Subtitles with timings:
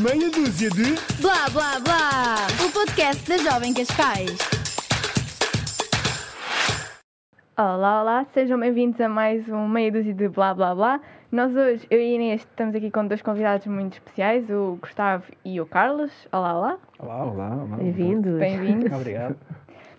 [0.00, 0.94] Meia dúzia de.
[1.20, 2.46] Blá blá blá!
[2.66, 4.36] O podcast da Jovem Cascais.
[7.56, 11.00] Olá, olá, sejam bem-vindos a mais um meia dúzia de blá blá blá.
[11.30, 15.60] Nós hoje, eu e Inês, estamos aqui com dois convidados muito especiais, o Gustavo e
[15.60, 16.10] o Carlos.
[16.32, 17.76] Olá, olá, Olá, olá, olá.
[17.76, 18.38] Bem-vindos.
[18.38, 18.90] bem-vindos.
[18.96, 19.36] Obrigado.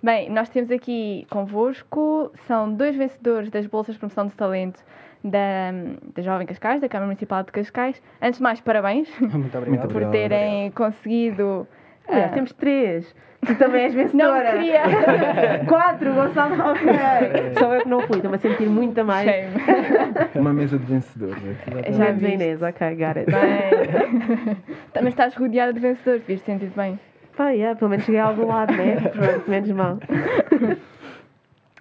[0.01, 4.83] Bem, nós temos aqui convosco, são dois vencedores das Bolsas de Promoção de Talento
[5.25, 5.71] da,
[6.15, 8.01] da Jovem Cascais, da Câmara Municipal de Cascais.
[8.21, 9.91] Antes de mais, parabéns Muito obrigado.
[9.91, 11.67] por terem conseguido.
[12.07, 13.15] Aliás, ah, temos três.
[13.45, 14.51] Tu também és não vencedora.
[14.53, 14.81] queria.
[15.67, 17.53] Quatro, Gonçalo ok.
[17.59, 19.29] Só eu que não fui, estou-me a sentir muito a mais.
[19.29, 20.31] Shame.
[20.35, 21.37] Uma mesa de vencedores.
[21.37, 21.93] aqui.
[21.93, 22.33] Já viste.
[22.33, 23.25] Inês, ok, got it.
[23.31, 24.57] Bem.
[24.93, 26.99] Também estás rodeada de vencedores, devias ter sentido bem.
[27.35, 28.95] Pá, yeah, pelo menos cheguei a algum lado, né?
[28.95, 29.99] Pronto, menos mal.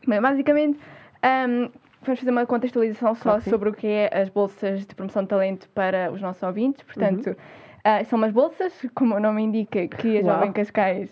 [0.06, 0.78] Bem, basicamente,
[1.22, 1.68] ahm,
[2.04, 3.50] vamos fazer uma contextualização só sim.
[3.50, 6.82] sobre o que é as bolsas de promoção de talento para os nossos ouvintes.
[6.84, 7.36] Portanto,
[7.82, 10.34] ah, são umas bolsas, como o nome indica, que a Uau.
[10.34, 11.10] Jovem Cascais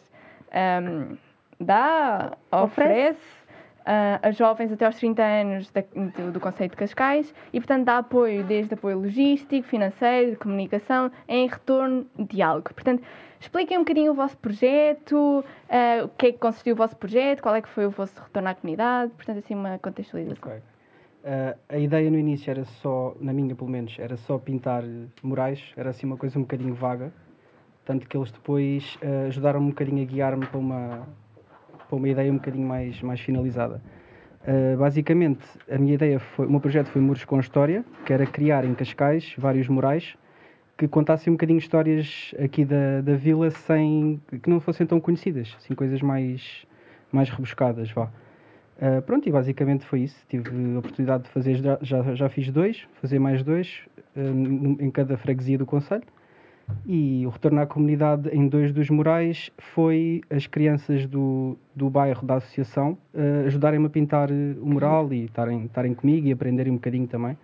[0.53, 1.17] ahm,
[1.61, 2.63] dá, Oferece.
[2.65, 3.43] oferece.
[3.85, 7.85] ah, a jovens até aos 30 anos da- do, do Conceito de Cascais e, portanto,
[7.85, 12.73] dá apoio desde apoio logístico, financeiro, de comunicação, em retorno de algo.
[12.73, 13.03] Portanto,
[13.41, 17.43] expliquem um bocadinho o vosso projeto, ah, o que é que consistiu o vosso projeto,
[17.43, 20.53] qual é que foi o vosso retorno à comunidade, portanto, assim, uma contextualização.
[20.53, 20.63] Ok.
[21.25, 24.83] Ah, a ideia no início era só, na minha pelo menos, era só pintar
[25.23, 27.13] murais, era assim uma coisa um bocadinho vaga,
[27.85, 31.09] tanto que eles depois ah, ajudaram-me um bocadinho a guiar-me para uma,
[31.89, 33.81] para uma ideia um bocadinho mais, mais finalizada.
[34.45, 38.27] Ah, basicamente, a minha ideia foi, o meu projeto foi Muros com História, que era
[38.27, 40.17] criar em Cascais vários murais
[40.77, 45.55] que contassem um bocadinho histórias aqui da, da vila sem que não fossem tão conhecidas,
[45.59, 46.67] assim coisas mais,
[47.13, 48.11] mais rebuscadas, vá.
[48.83, 50.17] Uh, pronto, e basicamente foi isso.
[50.29, 53.83] Tive a oportunidade de fazer, já, já, fiz dois, fazer mais dois
[54.17, 56.03] uh, em cada freguesia do Conselho.
[56.85, 62.27] E o retorno à comunidade em dois dos murais foi as crianças do, do bairro,
[62.27, 67.07] da associação, uh, ajudarem-me a pintar o mural e estarem, comigo e aprenderem um bocadinho
[67.07, 67.39] também.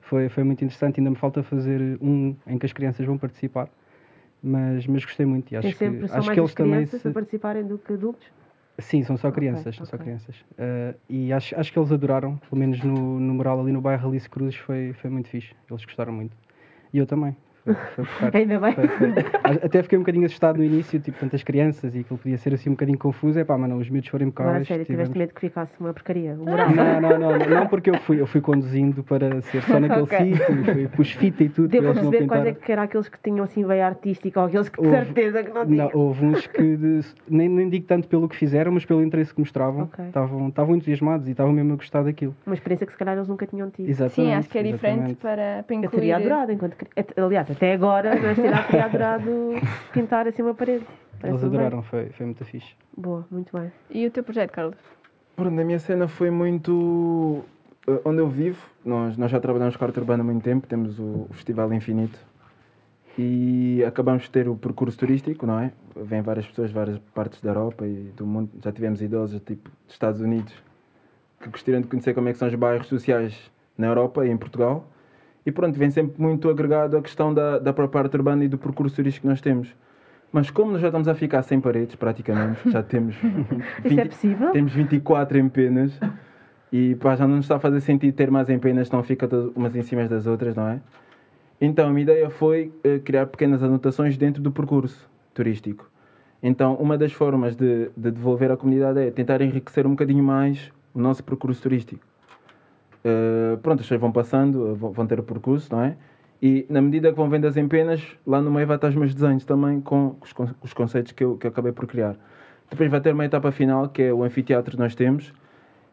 [0.00, 0.98] Foi, foi muito interessante.
[0.98, 3.68] Ainda me falta fazer um em que as crianças vão participar.
[4.42, 7.08] Mas, mas gostei muito e acho que, acho mais que eles também crianças se...
[7.08, 8.26] a participarem do que adultos.
[8.80, 10.34] Sim, são só crianças, são só crianças.
[10.58, 14.08] Eh, e acho, acho que eles adoraram, pelo menos no, no mural ali no bairro
[14.08, 15.54] Alice Cruzes foi, foi muito fixe.
[15.70, 16.36] Eles gostaram muito.
[16.92, 17.36] E eu também.
[18.32, 18.74] Ainda bem.
[19.64, 22.70] Até fiquei um bocadinho assustado no início, tipo, tantas crianças e aquilo podia ser assim
[22.70, 23.38] um bocadinho confuso.
[23.38, 24.68] É pá, mas não, os miúdos foram Agora, a impecáveis.
[24.68, 26.34] sério, tiveste tivemos- medo que ficasse uma porcaria.
[26.34, 30.02] Não, não, não, não, não porque eu fui, eu fui conduzindo para ser só naquele
[30.02, 30.18] Ok.
[30.18, 33.18] sítio, fui, pus fita e tudo, Deu para perceber quais é que eram aqueles que
[33.22, 35.90] tinham assim veia artística ou aqueles que de Houve- certeza que não tinham.
[35.92, 39.32] Não, houve uns que de- nem, nem digo tanto pelo que fizeram, mas pelo interesse
[39.34, 39.88] que mostravam.
[40.06, 42.34] Estavam estavam entusiasmados e estavam mesmo a gostar daquilo.
[42.46, 43.88] Uma experiência que se calhar eles nunca tinham tido.
[43.88, 44.14] Exatamente.
[44.14, 45.90] Sim, acho que é diferente para, para Eu incluir.
[46.00, 46.76] teria adorado, enquanto
[47.16, 49.30] aliás, até agora, mas teria, teria adorado
[49.92, 50.78] pintar assim uma parede.
[50.82, 51.60] Eles Parece-me bem.
[51.60, 52.74] adoraram, foi, foi muito fixe.
[52.96, 53.70] Boa, muito bem.
[53.90, 54.76] E o teu projeto, Carlos?
[55.36, 57.44] Pronto, a minha cena foi muito.
[57.86, 60.66] eh, onde eu vivo, nós, nós já trabalhamos com a arte urbana há muito tempo,
[60.66, 62.18] temos o, o Festival Infinito
[63.18, 65.72] e acabamos de ter o percurso turístico, não é?
[65.94, 68.50] Vêm várias pessoas de várias partes da Europa e do mundo.
[68.62, 70.54] Já tivemos idosos tipo dos Estados Unidos
[71.42, 74.36] que gostariam de conhecer como é que são os bairros sociais na Europa e em
[74.38, 74.86] Portugal.
[75.44, 78.58] E pronto, vem sempre muito agregado a questão da, da própria arte urbana e do
[78.58, 79.74] percurso turístico que nós temos.
[80.32, 83.16] Mas como nós já estamos a ficar sem paredes, praticamente, já temos
[83.84, 84.50] Isso é possível?
[84.52, 85.98] temos 24 empenas
[86.72, 89.74] e pá, já não nos está a fazer sentido ter mais empenas, não fica umas
[89.74, 90.80] em cima das outras, não é?
[91.60, 95.90] Então a minha ideia foi eh, criar pequenas anotações dentro do percurso turístico.
[96.42, 100.70] Então uma das formas de, de devolver à comunidade é tentar enriquecer um bocadinho mais
[100.94, 102.09] o nosso percurso turístico.
[103.04, 105.96] Eh, pronto, as pessoas vão passando, vão ter o percurso, não é?
[106.42, 109.14] E na medida que vão vendo as empenas, lá no meio vai estar os meus
[109.14, 112.16] desenhos também com os, con- os conceitos que eu, que eu acabei por criar.
[112.70, 115.32] Depois vai ter uma etapa final, que é o anfiteatro que nós temos,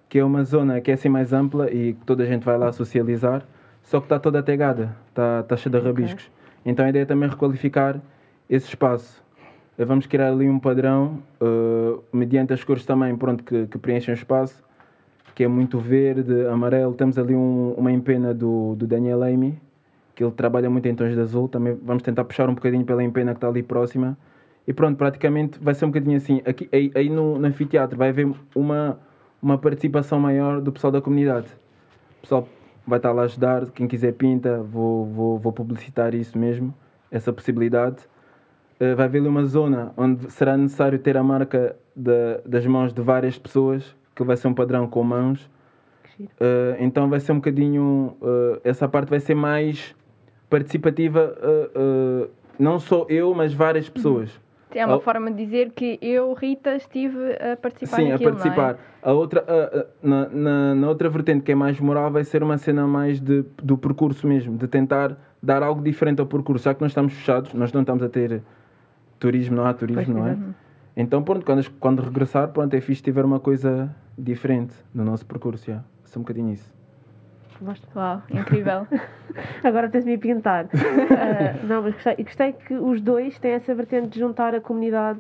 [0.08, 2.58] que é uma zona que é assim mais ampla e que toda a gente vai
[2.58, 3.44] lá socializar,
[3.82, 6.30] só que está toda tegada, está, está cheia de rabiscos.
[6.66, 8.00] Então a ideia é também requalificar
[8.50, 9.22] esse espaço.
[9.78, 14.14] Eh, Vamos criar ali um padrão, eh, mediante as cores também, pronto, que, que preenchem
[14.14, 14.64] o espaço,
[15.38, 16.96] que é muito verde, amarelo.
[16.96, 19.62] Temos ali um- uma empena do, do Daniel Amy,
[20.16, 21.48] que ele trabalha muito em tons de azul.
[21.48, 24.18] Também vamos tentar puxar um bocadinho pela empena que está ali próxima.
[24.68, 26.42] E pronto, praticamente vai ser um bocadinho assim.
[26.44, 29.00] Aqui, aí, aí no, no anfiteatro vai haver uma,
[29.40, 31.50] uma participação maior do pessoal da comunidade.
[32.18, 32.50] O pessoal
[32.88, 33.70] vai estar lá a ajudar.
[33.70, 36.74] Quem quiser pinta, vou, vou, vou publicitar isso mesmo,
[37.12, 37.98] essa possibilidade.
[38.80, 42.92] Eh, vai haver ali uma zona onde será necessário ter a marca da- das mãos
[42.92, 45.50] de várias pessoas, que vai ser um padrão com mãos.
[46.20, 48.18] Uh, então vai ser um bocadinho.
[48.22, 49.96] uh, essa parte vai ser mais
[50.50, 54.32] participativa uh, não sou eu, mas várias pessoas.
[54.74, 58.74] É uma forma de dizer que eu, Rita, estive a participar Sim, a naquilo, participar.
[58.74, 59.46] Não A outra,
[60.04, 63.46] na, na, na outra vertente, que é mais moral, vai ser uma cena mais de,
[63.64, 66.66] do percurso mesmo, de tentar dar algo diferente ao percurso.
[66.66, 68.42] Já que nós estamos fechados, nós não estamos a ter
[69.18, 70.38] turismo, não há turismo, Pois, não é?
[70.96, 75.66] Então, pronto, quando, quando regressar, pronto, é fixe tiver uma coisa diferente no nosso percurso,
[75.72, 75.84] já.
[76.06, 76.72] Só um bocadinho isso.
[77.62, 77.98] É?
[77.98, 78.88] Uau, incrível.
[79.64, 80.68] Agora tens-me a pintar.
[81.10, 84.62] Ah, não, mas gostei, e gostei que os dois têm essa vertente de juntar a
[84.62, 85.20] comunidade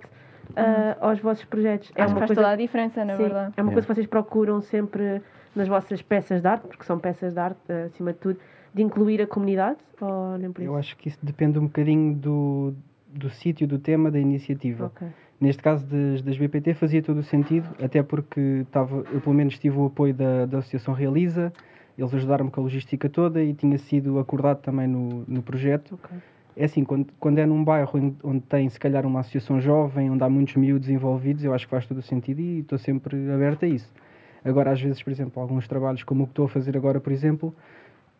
[0.55, 1.91] ah, aos vossos projetos.
[1.95, 3.53] Acho que faz toda a diferença, na sim, verdade.
[3.57, 3.73] é uma Yeah.
[3.73, 5.21] coisa que vocês procuram sempre
[5.55, 8.39] nas vossas peças de arte, porque são peças de arte, ah, acima de tudo,
[8.73, 9.77] de incluir a comunidade?
[9.99, 10.71] Ou nem por isso?
[10.71, 12.73] Eu acho que isso depende um bocadinho do,
[13.07, 14.85] do sítio, do tema, da iniciativa.
[14.87, 15.07] Ok.
[15.39, 19.59] Neste caso das, das BPT fazia todo o sentido, até porque estava, eu pelo menos
[19.59, 21.53] tive o apoio da, da Associação Realiza,
[21.97, 25.99] eles ajudaram-me com a logística toda e tinha sido acordado também no, no projeto.
[26.03, 26.17] Ok.
[26.55, 30.23] É assim, quando, quando é num bairro onde tem se calhar uma associação jovem, onde
[30.23, 33.63] há muitos miúdos envolvidos, eu acho que faz todo o sentido e estou sempre aberto
[33.65, 33.91] a isso.
[34.43, 37.13] Agora, às vezes, por exemplo, alguns trabalhos como o que estou a fazer agora, por
[37.13, 37.53] exemplo,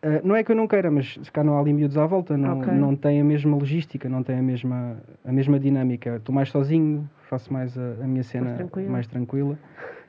[0.02, 2.06] eh, não é que eu não queira, mas se cá não há ali miúdos à
[2.06, 2.72] volta, não, Ok.
[2.72, 6.16] não tem a mesma logística, não tem a mesma, a mesma dinâmica.
[6.16, 8.90] Estou mais sozinho, faço mais a, a minha cena tranquila.
[8.90, 9.58] mais tranquila.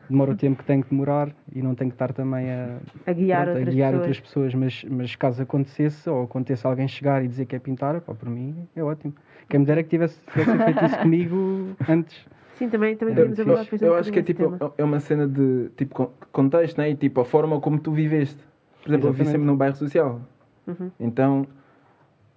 [0.10, 3.14] Demora o tempo que tem que demorar e não tenho que estar também a, A
[3.14, 4.08] guiar pronto, a outras guiar pessoas.
[4.08, 8.02] outras pessoas, mas, mas caso acontecesse, ou aconteça alguém chegar e dizer que é pintar,
[8.02, 9.14] pá, para mim é ótimo.
[9.48, 12.26] Quem me dera que tivesse, tivesse feito isso comigo antes.
[12.56, 14.84] Sim, também, também Eu- queríamos eu- abordar depois um eu acho que é tipo é
[14.84, 16.90] uma cena de tipo con- contexto, né?
[16.90, 18.44] E tipo a forma como tu viveste.
[18.84, 19.32] Por exemplo, eu vivi Exatamente.
[19.32, 20.22] sempre num bairro social.
[20.68, 20.92] Uhum.
[21.00, 21.48] Então,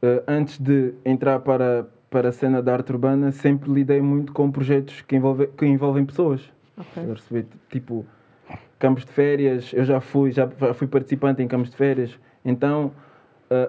[0.02, 4.50] eh, antes de entrar para, para a cena da arte urbana, sempre lidei muito com
[4.50, 6.52] projetos que, envolve, que envolvem pessoas.
[6.76, 7.04] Ok.
[7.04, 8.04] Eu recebi, tipo,
[8.78, 12.18] campos de férias, eu já fui, já, já fui participante em campos de férias.
[12.44, 12.92] Então,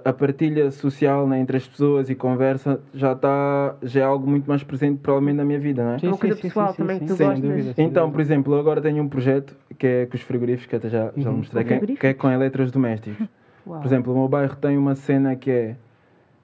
[0.05, 4.45] a partilha social né, entre as pessoas e conversa já está, já é algo muito
[4.47, 5.99] mais presente provavelmente na minha vida, não é?
[5.99, 6.07] Sim.
[6.07, 7.39] uma coisa pessoal também que tu gostas.
[7.41, 10.75] dúvida, Então, por exemplo, eu agora tenho um projeto que é com os frigoríficos, que
[10.75, 11.37] até já, já Uhum.
[11.37, 13.27] mostrei, que é, que é com eletrodomésticos.
[13.65, 15.75] Por exemplo, o meu bairro tem uma cena que é,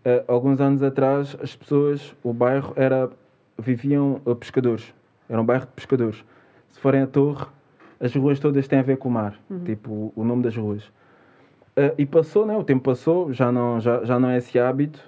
[0.05, 3.09] eh, alguns anos atrás, as pessoas, o bairro era,
[3.57, 4.93] viviam eh, pescadores,
[5.29, 6.23] era um bairro de pescadores.
[6.69, 7.45] Se forem a torre,
[7.99, 10.89] as ruas todas têm a ver com o mar, tipo o nome das ruas.
[11.75, 12.55] Eh, e passou, né?
[12.57, 14.99] o tempo passou, já não, já, já não é esse hábito,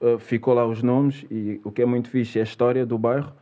[0.00, 2.98] eh, ficou lá os nomes e o que é muito fixe é a história do
[2.98, 3.32] bairro.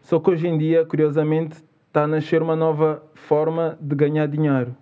[0.00, 4.76] Só que hoje em dia, curiosamente, está a nascer uma nova forma de ganhar dinheiro,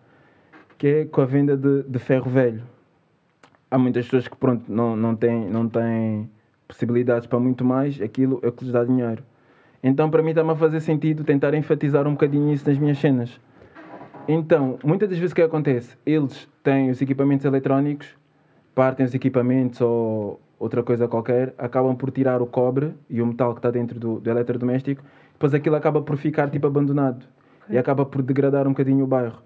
[0.77, 2.63] que é com a venda de, de ferro velho.
[3.71, 6.29] Há muitas pessoas que pronto, não, não, têm, não têm
[6.67, 9.23] possibilidades para muito mais, aquilo é o que lhes dá dinheiro.
[9.83, 13.41] Então, para mim, está-me a fazer sentido tentar enfatizar um bocadinho isso nas minhas cenas.
[14.29, 15.97] Então, muitas das vezes o que acontece?
[16.07, 18.09] Eles têm os equipamentos eletrónicos,
[18.73, 23.53] partem os equipamentos ou outra coisa qualquer, acabam por tirar o cobre e o metal
[23.53, 25.03] que está dentro do, do eletrodoméstico,
[25.33, 27.27] depois aquilo acaba por ficar tipo abandonado
[27.69, 29.43] e acaba por degradar um bocadinho o bairro.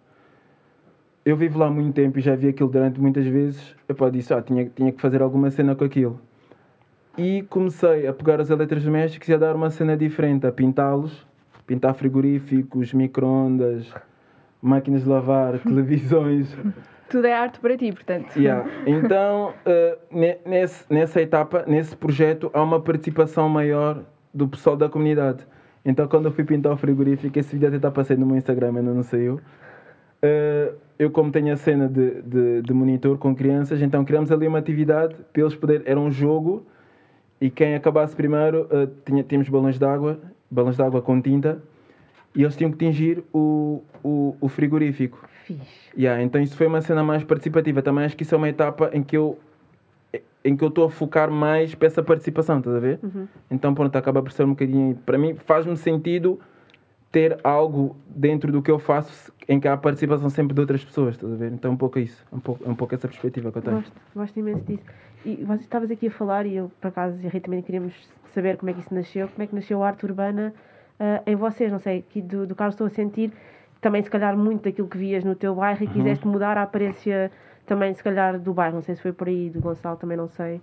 [1.24, 3.74] Eu vivo lá muito tempo e já vi aquilo durante muitas vezes.
[3.88, 6.20] Eu disse, ah, tinha, tinha que fazer alguma cena com aquilo.
[7.16, 11.26] E comecei a pegar os eletrodomésticos e a dar uma cena diferente, a pintá-los,
[11.66, 13.90] pintar frigoríficos, micro-ondas,
[14.66, 16.56] máquinas de lavar, televisões.
[17.08, 18.36] Tudo é arte para ti, portanto.
[18.36, 18.68] Yeah.
[18.84, 19.54] Então,
[20.10, 24.02] ne- nesse, nessa etapa, nesse projeto, há uma participação maior
[24.34, 25.46] do pessoal da comunidade.
[25.84, 28.76] Então, quando eu fui pintar o frigorífico, esse vídeo até está passando no meu Instagram,
[28.76, 29.40] ainda não saiu.
[30.20, 34.48] Eh, eu, como tenho a cena de, de, de monitor com crianças, então criamos ali
[34.48, 35.86] uma atividade para eles poderem.
[35.86, 36.66] Era um jogo
[37.40, 40.18] e quem acabasse primeiro, eh, tinha, tínhamos balões de água,
[40.50, 41.62] balões de água com tinta,
[42.36, 45.26] e eles tinham que tingir o, o, o frigorífico.
[45.44, 45.90] Fixe.
[45.96, 47.80] Yeah, então isso foi uma cena mais participativa.
[47.80, 49.38] Também acho que isso é uma etapa em que eu
[50.44, 53.00] em que eu estou a focar mais para essa participação, estás a ver?
[53.50, 54.94] Então pronto, acaba por ser um bocadinho.
[55.04, 56.38] Para mim faz-me sentido
[57.10, 60.84] ter algo dentro do que eu faço em que há a participação sempre de outras
[60.84, 61.52] pessoas, estás a ver?
[61.52, 63.76] Então um pouco isso, um pouco, um pouco essa perspectiva que eu tenho.
[63.76, 64.84] Gosto, gosto imenso disso.
[65.24, 67.94] E você estavas aqui a falar, e eu, por acaso, e a Rita também queríamos
[68.32, 70.54] saber como é que isso nasceu, como é que nasceu a arte urbana
[70.98, 73.32] ah, em vocês, não sei, aqui do, do Carlos estou a sentir
[73.80, 77.30] também, se calhar, muito daquilo que vias no teu bairro e quiseste mudar a aparência
[77.66, 78.76] também, se calhar, do bairro.
[78.76, 80.60] Não sei se foi por aí, do Gonçalo, também não sei.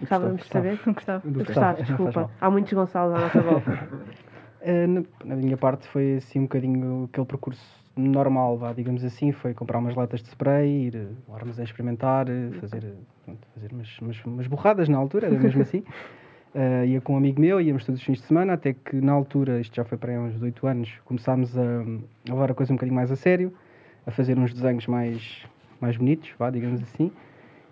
[0.00, 0.80] Gostávamos de saber.
[0.86, 1.22] Não gostava.
[1.24, 2.30] Gustavo, desculpa.
[2.40, 3.70] Há muitos Gonçalos à nossa volta.
[4.66, 7.62] Eh, na, minha parte foi assim um bocadinho aquele percurso
[7.94, 12.30] normal, vá, digamos assim, foi comprar umas latas de spray, ir eh, ao armazém experimentar,
[12.30, 12.94] eh, fazer, eh,
[13.26, 15.84] pronto, fazer umas, umas, umas borradas na altura, era mesmo assim.
[16.54, 19.12] Eh, ia com um amigo meu, íamos todos os fins de semana, até que na
[19.12, 22.72] altura, isto já foi para aí uns 18 anos, começámos a, a levar a coisa
[22.72, 23.52] um bocadinho mais a sério,
[24.06, 25.44] a fazer uns desenhos mais,
[25.80, 27.10] mais bonitos, vá, digamos assim.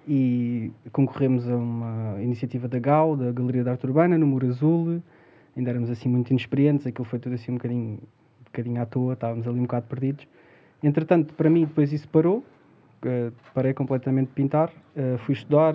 [0.08, 5.00] e concorremos a uma iniciativa da GAU, da Galeria da Arte Urbana, no Muro Azul.
[5.56, 9.12] Ainda éramos assim muito inexperientes, aquilo foi tudo assim um bocadinho, um bocadinho à toa,
[9.12, 10.26] estávamos ali um bocado perdidos.
[10.82, 12.44] Entretanto, para mim, depois isso parou,
[13.04, 15.74] eh, parei completamente de pintar, eh, fui estudar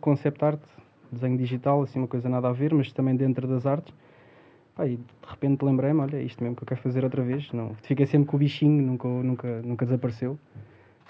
[0.00, 0.60] concept art,
[1.12, 3.94] desenho digital, assim uma coisa nada a ver, mas também dentro das artes.
[4.74, 7.50] Pá, e de repente lembrei-me, olha, é isto mesmo que eu quero fazer outra vez.
[7.52, 10.38] Não, fiquei sempre com o bichinho, nunca, nunca, nunca desapareceu.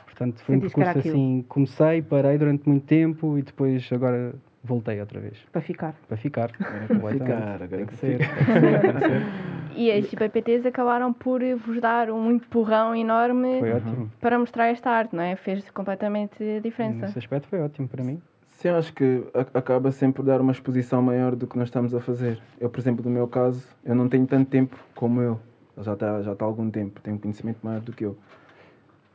[0.05, 1.15] Portanto, foi um percurso aquilo.
[1.15, 4.35] assim, comecei, parei durante muito tempo e depois agora
[4.65, 5.39] voltei outra vez.
[5.53, 5.95] Para ficar.
[6.09, 6.51] Para ficar.
[6.51, 8.19] Ficar, agora Tem que ser.
[9.77, 14.11] E as PPTs acabaram por vos dar um empurrão enorme Foi ótimo.
[14.19, 15.37] para mostrar esta arte, não é?
[15.37, 17.07] Fez completamente a diferença.
[17.07, 18.21] Nesse aspecto foi ótimo para mim.
[18.67, 19.23] Sim, eu acho que
[19.55, 22.43] acaba sempre por dar uma exposição maior do que nós estamos a fazer.
[22.61, 25.23] Eu, por exemplo, no meu caso, eu não tenho tanto tempo como.
[25.23, 25.37] Ele
[25.79, 28.17] já está já está há algum tempo, tem um conhecimento maior do que eu.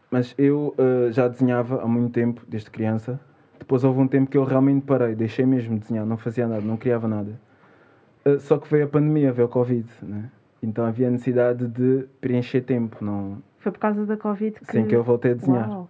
[0.09, 3.19] Mas eu eh, já desenhava há muito tempo, desde criança.
[3.59, 6.61] Depois houve um tempo que eu realmente parei, deixei mesmo de desenhar, não fazia nada,
[6.61, 7.37] não criava nada.
[8.23, 10.29] Eh, só que veio a pandemia, veio o Covid, né?
[10.63, 13.41] Então havia necessidade de preencher tempo, não...
[13.57, 14.71] Foi por causa da Covid que.
[14.71, 15.89] Sim, que eu voltei a desenhar Uau.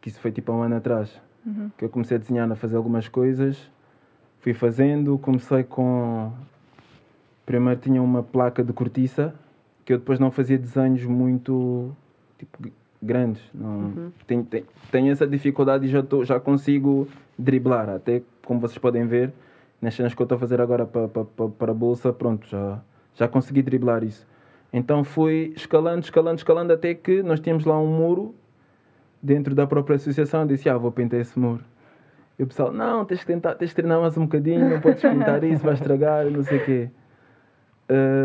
[0.00, 1.20] que isso foi tipo há um ano atrás,
[1.76, 3.70] que eu comecei a desenhar, a fazer algumas coisas,
[4.40, 6.32] fui fazendo, comecei com...
[7.46, 9.34] Primeiro tinha uma placa de cortiça,
[9.84, 11.94] que eu depois não fazia desenhos muito,
[12.38, 12.70] tipo,
[13.02, 13.42] grandes.
[13.52, 18.78] Não, tenho, tenho, tenho essa dificuldade e já, tô, já consigo driblar, até como vocês
[18.78, 19.32] podem ver,
[19.80, 22.80] nas cenas que eu estou a fazer agora para a bolsa, pronto, já,
[23.14, 24.26] já consegui driblar isso.
[24.72, 28.34] Então fui escalando, escalando, escalando, até que nós tínhamos lá um muro
[29.22, 31.64] dentro da própria associação, disse, ah, vou pintar esse muro.
[32.38, 35.02] E o pessoal, não, tens que tentar, tens que treinar mais um bocadinho, não podes
[35.02, 36.88] pintar isso, vai estragar, não sei o quê.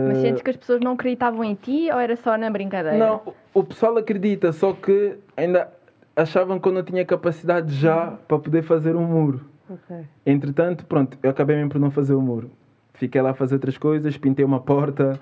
[0.07, 2.97] Mas Ah, sentes que as pessoas não acreditavam em ti ou era só na brincadeira?
[2.97, 5.69] não, o- pessoal acredita, só que ainda
[6.15, 9.41] achavam que eu não tinha capacidade já para poder fazer um muro.
[9.69, 9.97] Ok.
[10.25, 12.51] Entretanto, pronto, eu acabei mesmo por não fazer o muro.
[12.93, 15.19] Fiquei lá a fazer outras coisas, pintei uma porta,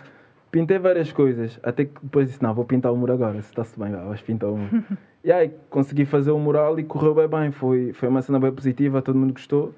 [0.54, 1.60] pintei várias coisas.
[1.64, 4.52] Até que depois disse, não, vou pintar o muro agora, se está-se bem, vais pintar
[4.52, 4.84] o muro.
[5.26, 7.52] e aí consegui fazer o mural e correu bem bem.
[7.52, 9.74] Foi, foi uma cena bem positiva, todo mundo gostou.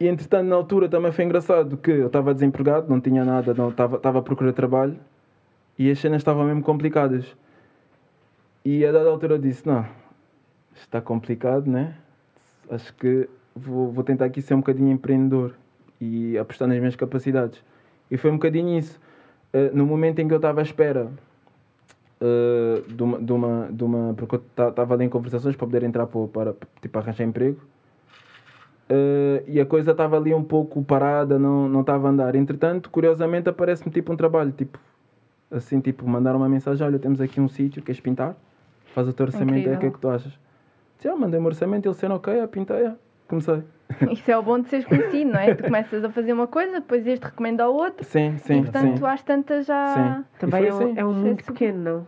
[0.00, 3.68] E entretanto, na altura também foi engraçado que eu estava desempregado, não tinha nada, não
[3.68, 4.98] estava estava a procurar trabalho
[5.78, 7.24] e as cenas estavam mesmo complicadas.
[8.64, 9.86] E a dada altura eu disse, não,
[10.74, 11.94] está complicado, né?
[12.68, 15.54] Acho que vou, vou tentar aqui ser um bocadinho empreendedor
[16.00, 17.62] e apostar nas minhas capacidades.
[18.10, 19.00] E foi um bocadinho isso.
[19.52, 21.10] Eh, no momento em que eu estava à espera
[22.20, 24.14] eh, de, uma, de, uma, de uma.
[24.14, 27.60] Porque eu estava ali em conversações para poder entrar para, para tipo, arranjar emprego.
[28.88, 32.34] Eh, e a coisa estava ali um pouco parada, não não estava a andar.
[32.34, 34.78] Entretanto, curiosamente, aparece-me tipo um trabalho, tipo,
[35.50, 38.36] assim, tipo, mandar uma mensagem: Olha, temos aqui um sítio, queres pintar?
[38.94, 40.32] Faz o teu orçamento, o que é que tu achas?
[40.96, 42.94] Disse, ah, mandei-me o orçamento, ele sendo ok, ah, pintei, ah.
[43.28, 43.62] Comecei.
[44.10, 45.54] Isso é o bom de seres conhecido, não é?
[45.54, 48.98] Tu começas a fazer uma coisa, depois este recomenda ao outro Sim, sim, e portanto
[48.98, 49.04] sim.
[49.06, 49.86] às tantas já.
[50.18, 50.24] Sim.
[50.38, 50.98] Também é um, assim.
[50.98, 52.06] é um é mundo pequeno, não?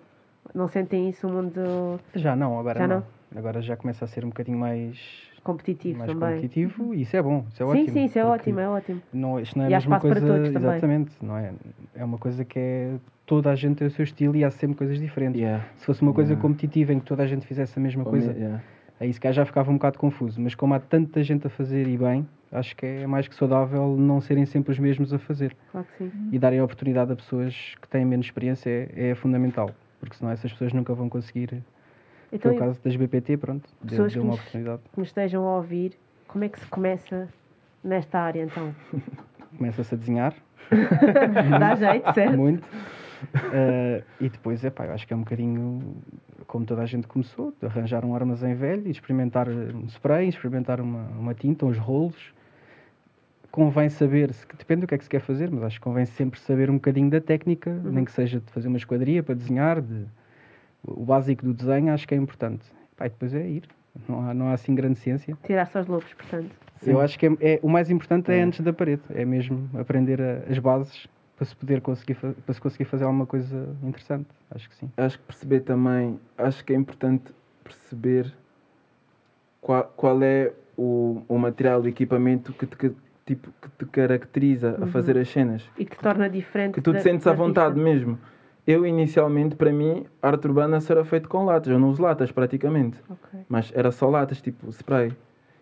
[0.54, 2.96] Não sentem isso, um mundo Já não, agora Já não.
[2.96, 3.38] não?
[3.38, 4.96] Agora já começa a ser um bocadinho mais,
[5.42, 6.28] competitivo mais também.
[6.36, 7.44] competitivo e isso é bom.
[7.52, 7.92] Isso é sim, ótimo.
[7.92, 9.02] sim, isso é ótimo, é ótimo.
[9.12, 10.34] Não, isto não é E a há mesma espaço para coisa.
[10.36, 10.70] todos também.
[10.70, 11.52] exatamente, não é?
[11.96, 12.94] É uma coisa que é.
[13.26, 15.40] Toda a gente tem o seu estilo e há sempre coisas diferentes.
[15.40, 15.64] Yeah.
[15.76, 16.42] Se fosse uma coisa Yeah.
[16.42, 18.62] competitiva em que toda a gente fizesse a mesma coisa, Yeah.
[19.04, 20.40] Aí se calhar já ficava um bocado confuso.
[20.40, 23.96] Mas como há tanta gente a fazer e bem, acho que é mais que saudável
[23.96, 25.56] não serem sempre os mesmos a fazer.
[25.70, 26.28] Claro que sim.
[26.32, 29.70] E darem a oportunidade a pessoas que têm menos experiência é, é fundamental.
[30.00, 31.62] Porque senão essas pessoas nunca vão conseguir.
[32.32, 34.82] Então, no caso das BPT, pronto, deu, pessoas deu uma oportunidade.
[34.92, 35.96] que nos estejam a ouvir,
[36.26, 37.28] como é que se começa
[37.82, 38.74] nesta área então?
[39.56, 40.34] Começa-se a desenhar,
[41.60, 42.36] Dá jeito, certo?
[42.36, 42.66] muito.
[43.52, 45.96] Eh, e depois, é pá, eu acho que é um bocadinho
[46.46, 50.80] como toda a gente começou, de arranjar um armazém velho e experimentar um spray, experimentar
[50.80, 52.32] uma, uma tinta, uns rolos.
[53.50, 56.04] Convém saber, se- depende do que é que se quer fazer, mas acho que convém
[56.06, 59.80] sempre saber um bocadinho da técnica, nem que seja de fazer uma esquadria para desenhar,
[59.80, 60.06] de,
[60.82, 62.64] o básico do desenho acho que é importante.
[62.96, 63.62] Pá, e depois é ir,
[64.08, 65.38] não há, não há assim grande ciência.
[65.44, 66.50] Tirar-se aos lobos, portanto.
[66.84, 68.42] Eu acho que é, é- o mais importante é, É.
[68.42, 72.60] antes da parede, é mesmo aprender a- as bases para se poder conseguir para se
[72.60, 74.28] conseguir fazer alguma coisa interessante.
[74.50, 74.90] Acho que sim.
[74.96, 78.32] Acho que perceber também, acho que é importante perceber
[79.60, 82.92] qual, qual é o, o material, o equipamento que te, que,
[83.24, 85.68] tipo, que te caracteriza a fazer as cenas.
[85.78, 86.74] E que te torna diferente.
[86.74, 87.84] Que tu te da- sentes à vontade artista.
[87.90, 88.18] mesmo.
[88.66, 91.70] Eu, inicialmente, para mim, a arte urbana será feito com latas.
[91.70, 92.98] Eu não uso latas, praticamente.
[93.10, 93.40] Ok.
[93.48, 95.08] Mas era só latas, tipo spray.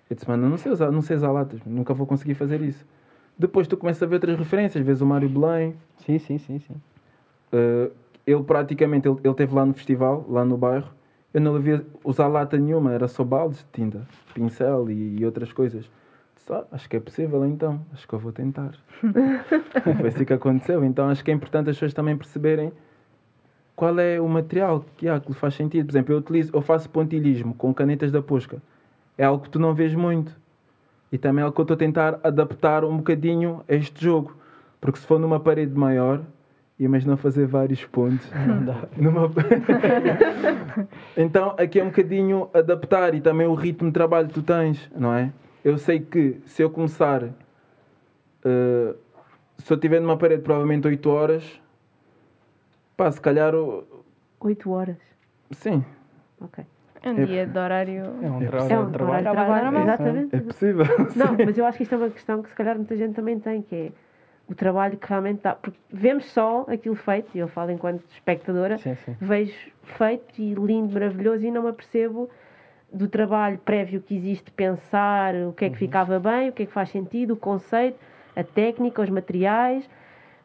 [0.08, 1.60] Eu disse, mano, não sei usar, não sei usar latas.
[1.64, 2.84] Nunca vou conseguir fazer isso.
[3.42, 4.84] Depois tu começas a ver outras referências.
[4.84, 5.74] Vês o Mário Belém.
[6.06, 6.74] Sim, sim, sim, sim.
[7.52, 7.90] Uh,
[8.24, 10.88] ele praticamente, ele, ele esteve lá no festival, lá no bairro.
[11.34, 15.52] eu não devia usar lata nenhuma, era só baldes de tinta, pincel e, e outras
[15.52, 15.90] coisas.
[16.36, 18.72] Disse, "Ah, acho que é possível então, acho que eu vou tentar.
[19.82, 20.84] Foi assim que aconteceu.
[20.84, 22.72] Então acho que é importante as pessoas também perceberem
[23.74, 25.86] qual é o material que, há, que lhe faz sentido.
[25.86, 28.62] Por exemplo, eu, utilizo, eu faço pontilhismo com canetas da Posca.
[29.18, 30.32] É algo que tu não vês muito.
[31.12, 34.34] E também é algo que eu estou a tentar adaptar um bocadinho a este jogo.
[34.80, 36.22] Porque se for numa parede maior,
[36.78, 38.26] imagina fazer vários pontos.
[38.46, 38.88] Não dá.
[38.96, 39.30] Numa...
[41.16, 44.90] então aqui é um bocadinho adaptar e também o ritmo de trabalho que tu tens,
[44.96, 45.30] não é?
[45.62, 47.22] Eu sei que se eu começar,
[48.44, 48.94] eh,
[49.58, 51.60] se eu estiver numa parede provavelmente 8 horas,
[52.96, 53.84] pá, se calhar, o-
[54.40, 54.96] 8 horas.
[55.52, 55.84] sim,
[56.40, 56.64] Ok.
[57.02, 58.04] É um dia de horário.
[58.04, 58.68] É um, É É um trabalho.
[58.68, 59.82] trabalho, Trabalho trabalho, normal.
[59.82, 60.36] exatamente.
[60.36, 60.84] é possível.
[61.16, 63.38] Não, mas eu acho que isto é uma questão que se calhar muita gente também
[63.38, 63.92] tem, que é
[64.48, 65.54] o trabalho que realmente dá.
[65.54, 69.16] Porque vemos só aquilo feito, e eu falo enquanto espectadora, Sim, sim.
[69.20, 72.28] vejo feito e lindo, maravilhoso, e não me apercebo
[72.92, 76.66] do trabalho prévio que existe, pensar o que é que ficava bem, o que é
[76.66, 77.98] que faz sentido, o conceito,
[78.36, 79.88] a técnica, os materiais,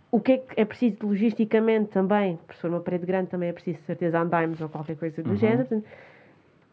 [0.09, 3.53] o que é que é preciso logisticamente também, por ser uma parede grande também é
[3.53, 5.65] preciso certeza andaimes ou qualquer coisa do género.
[5.67, 5.85] Portanto,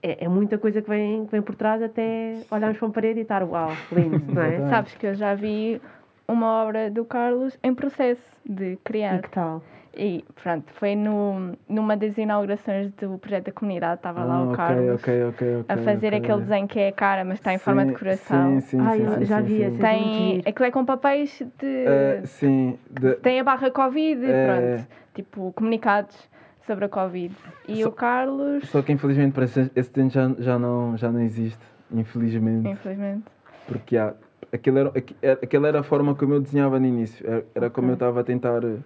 [0.04, 3.20] É, é muita coisa que vem, que vem por trás até olharmos para uma parede
[3.20, 4.61] e estar uau, lindo, não é?
[4.68, 5.80] Sabes que eu já vi
[6.28, 9.23] uma obra do Carlos em processo de E criar.
[9.23, 9.62] que tal?
[9.96, 14.46] E pronto, foi no, numa das inaugurações do projeto da comunidade, estava lá Ah, o
[14.49, 17.54] ok, Carlos ok, ok, ok, a fazer aquele desenho que é a cara, mas está
[17.54, 18.61] em forma de coração.
[18.61, 19.76] Sim, sim, Ah, sim, sim, já sim, vi sim.
[19.78, 21.66] Tem, aquilo é com papéis de.
[21.87, 24.46] Eh, sim, de- Tem a barra Covid, É.
[24.46, 24.88] pronto.
[25.14, 26.28] Tipo, comunicados
[26.66, 27.35] sobre a Covid.
[27.68, 31.21] E Só- o Carlos, Só que infelizmente para esse tempo já, já, não, já não
[31.21, 31.62] existe.
[31.92, 32.68] Infelizmente.
[32.68, 33.25] infelizmente.
[33.68, 34.14] Porque há,
[34.52, 37.26] aquilo era, aqu- era- aquela era a forma como eu desenhava no início.
[37.26, 38.78] Era, era como eu estava a tentar eh,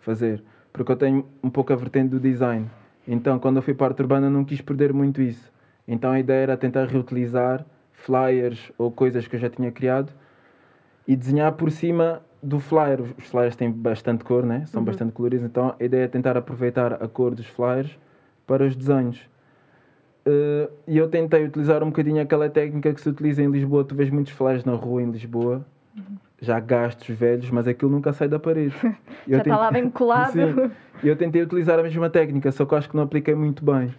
[0.00, 0.42] fazer.
[0.72, 2.66] Porque eu tenho um pouco a vertente do design.
[3.08, 5.50] Então, quando eu fui para a arte urbana, não quis perder muito isso.
[5.88, 10.12] Então, a ideia era tentar reutilizar flyers ou coisas que eu já tinha criado
[11.08, 13.00] e desenhar por cima do flyer.
[13.18, 14.64] Os flyers têm bastante cor, né?
[14.66, 15.44] são bastante coloridos.
[15.46, 17.98] Então, a ideia é tentar aproveitar a cor dos flyers
[18.46, 19.20] para os desenhos.
[20.26, 23.84] Eh, e eu tentei utilizar um bocadinho aquela técnica que se utiliza em Lisboa.
[23.84, 25.64] Tu vês muitos flyers na rua em Lisboa,
[26.40, 28.74] já gastos, velhos, mas aquilo nunca sai da parede.
[29.26, 30.32] E eu Já está lá tentei- bem colado.
[30.32, 30.70] Sim.
[31.02, 33.62] E eu tentei utilizar a mesma técnica, só que eu acho que não apliquei muito
[33.64, 33.94] bem.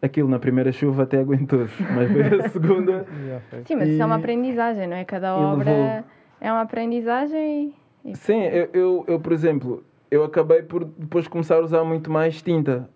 [0.00, 3.06] Aquilo na primeira chuva até aguentou-se, mas veio a segunda.
[3.50, 3.62] Foi.
[3.64, 5.04] Sim, mas isso é uma E- aprendizagem, não é?
[5.04, 6.04] Cada e obra levou-
[6.42, 7.74] é uma aprendizagem
[8.04, 8.10] e.
[8.10, 12.10] e- Sim, eu, eu, eu, por exemplo, eu acabei por depois começar a usar muito
[12.10, 12.88] mais tinta.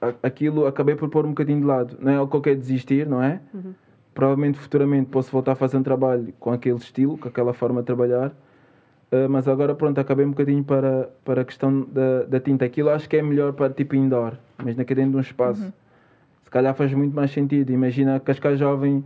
[0.00, 1.96] A- Aquilo acabei por pôr um bocadinho de lado.
[2.00, 3.40] Não é algo que eu quero desistir, não é?
[4.14, 7.86] Provavelmente futuramente posso voltar a fazer um trabalho com aquele estilo, com aquela forma de
[7.86, 8.28] trabalhar.
[9.10, 12.64] Uh, mas agora pronto, acabei um bocadinho para, para a questão da, da tinta.
[12.64, 15.72] Aquilo acho que é melhor para tipo indoor, mas naquele dentro de um espaço.
[16.44, 17.70] Se calhar faz muito mais sentido.
[17.70, 19.02] Imagina que Cascais Jovem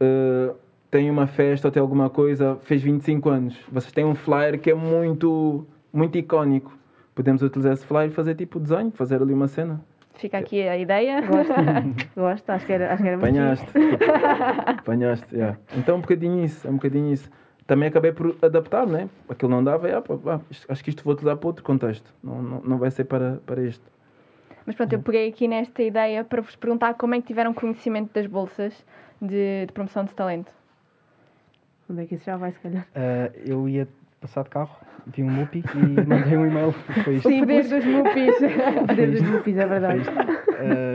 [0.00, 0.54] uh,
[0.94, 3.58] tem uma festa ou tem alguma coisa, fez 25 anos.
[3.68, 6.72] Vocês têm um flyer que é muito, muito icónico.
[7.16, 9.80] Podemos utilizar esse flyer e fazer tipo desenho, fazer ali uma cena.
[10.14, 11.20] Fica aqui a ideia.
[11.22, 11.52] Gosto,
[12.14, 13.66] gosto, acho que era, acho que era muito Apanhaste.
[14.78, 15.58] Apanhaste, yeah.
[15.76, 17.28] Então um bocadinho isso, é um bocadinho isso.
[17.66, 19.08] Também acabei por adaptar, né?
[19.28, 22.14] Aquilo não dava, yeah, pá, pá, isto- acho que isto vou utilizar para outro contexto.
[22.22, 23.82] Não, não, não vai ser para, para este.
[24.64, 28.12] Mas pronto, eu peguei aqui nesta ideia para vos perguntar como é que tiveram conhecimento
[28.14, 28.72] das bolsas
[29.20, 30.52] de, de promoção de talento.
[31.88, 32.86] Onde é que isso já vai, se calhar?
[32.94, 33.86] Ah, eu ia
[34.20, 36.72] passar de carro, vi um Mupi e mandei um e-mail.
[37.04, 37.28] Foi isto.
[37.28, 38.34] O poder dos mupis.
[38.82, 40.02] O poder dos grupos, é verdade.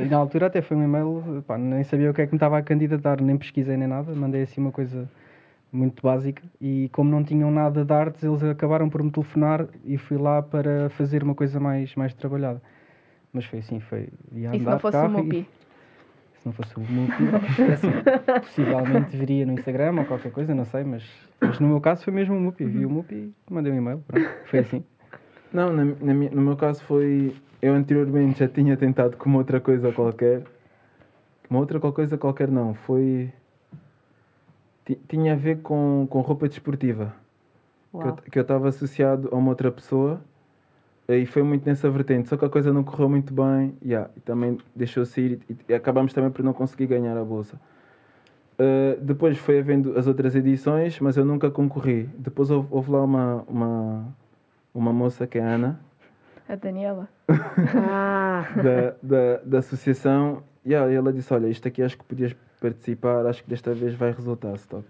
[0.04, 2.38] E na altura até foi um e-mail, pá, nem sabia o que é que me
[2.38, 5.08] estava a candidatar, nem pesquisei nem nada, mandei assim uma coisa
[5.71, 9.97] muito básica e como não tinham nada de artes, eles acabaram por me telefonar e
[9.97, 12.60] fui lá para fazer uma coisa mais, mais trabalhada.
[13.32, 15.47] Mas foi assim, foi ia E se não fosse o mupi?
[16.39, 17.23] Se não fosse o Mupi,
[17.69, 17.91] é assim,
[18.41, 21.04] possivelmente viria no Instagram ou qualquer coisa, não sei, mas,
[21.41, 22.63] mas no meu caso foi mesmo o Mupi.
[22.65, 23.15] Vi o Mupi
[23.49, 24.84] e mandei um e-mail, pronto, foi assim.
[25.52, 27.36] Não, na, na no meu caso foi.
[27.62, 30.43] Eu anteriormente já tinha tentado com uma outra coisa qualquer.
[31.49, 32.73] Uma outra coisa qualquer não.
[32.73, 33.34] Foi.
[34.86, 37.13] ti- Tinha a ver com, com roupa desportiva.
[37.93, 38.15] Uau.
[38.32, 40.21] que eu estava associado a uma outra pessoa
[41.17, 42.30] e foi muito nessa vertente.
[42.30, 45.74] Só que a coisa não correu muito bem yeah, e também deixou-se ir e, e
[45.74, 47.60] acabamos também por não conseguir ganhar a bolsa.
[48.60, 52.10] Uh, depois foi havendo as outras edições, mas eu nunca concorri.
[52.17, 54.15] Depois houve, houve lá uma, uma,
[54.74, 55.80] uma moça que é a Ana,
[56.48, 57.08] A Daniela.
[57.30, 62.36] Ah, da, da, da associação, e yeah, ela disse: Olha, isto aqui acho que podias
[62.60, 64.86] participar, acho que desta vez vai resultar, Stock.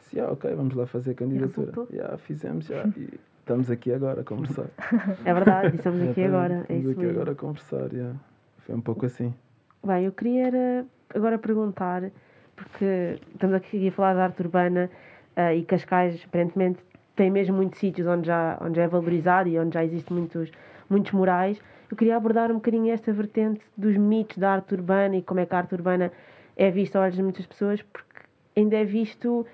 [0.00, 1.70] Disse: yeah, Ok, vamos lá fazer a candidatura.
[1.70, 1.88] resultou?
[1.92, 4.66] Yeah, fizemos, yeah, e estamos aqui agora a conversar.
[5.24, 6.66] é verdade, estamos aqui agora.
[6.68, 7.12] É Estamos isso aqui mesmo.
[7.12, 8.14] agora a conversar, yeah.
[8.58, 9.34] foi um pouco assim.
[9.82, 12.10] Bem, eu queria agora perguntar,
[12.54, 14.90] porque estamos aqui a falar da arte urbana
[15.34, 16.78] ah, e Cascais, aparentemente,
[17.16, 20.52] tem mesmo muitos sítios onde já, onde já é valorizado e onde já existem muitos,
[20.90, 21.58] muitos murais.
[21.90, 25.46] Eu queria abordar um bocadinho esta vertente dos mitos da arte urbana e como é
[25.46, 26.12] que a arte urbana
[26.54, 28.20] é vista aos olhos de muitas pessoas, porque
[28.54, 29.46] ainda é visto,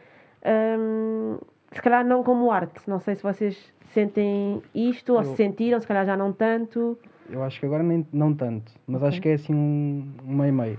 [0.44, 1.38] hum,
[1.70, 2.80] se calhar não como arte.
[2.88, 6.98] Não sei se vocês sentem isto ou Eu- se sentiram, se calhar já não tanto.
[7.30, 10.78] Eu acho que agora nem, não tanto, mas acho que é assim um, um meio-meio.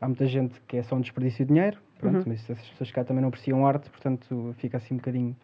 [0.00, 2.22] Há muita gente que é só um desperdício de dinheiro, pronto, Uhum.
[2.26, 5.36] mas essas pessoas cá também não apreciam arte, portanto fica assim um bocadinho,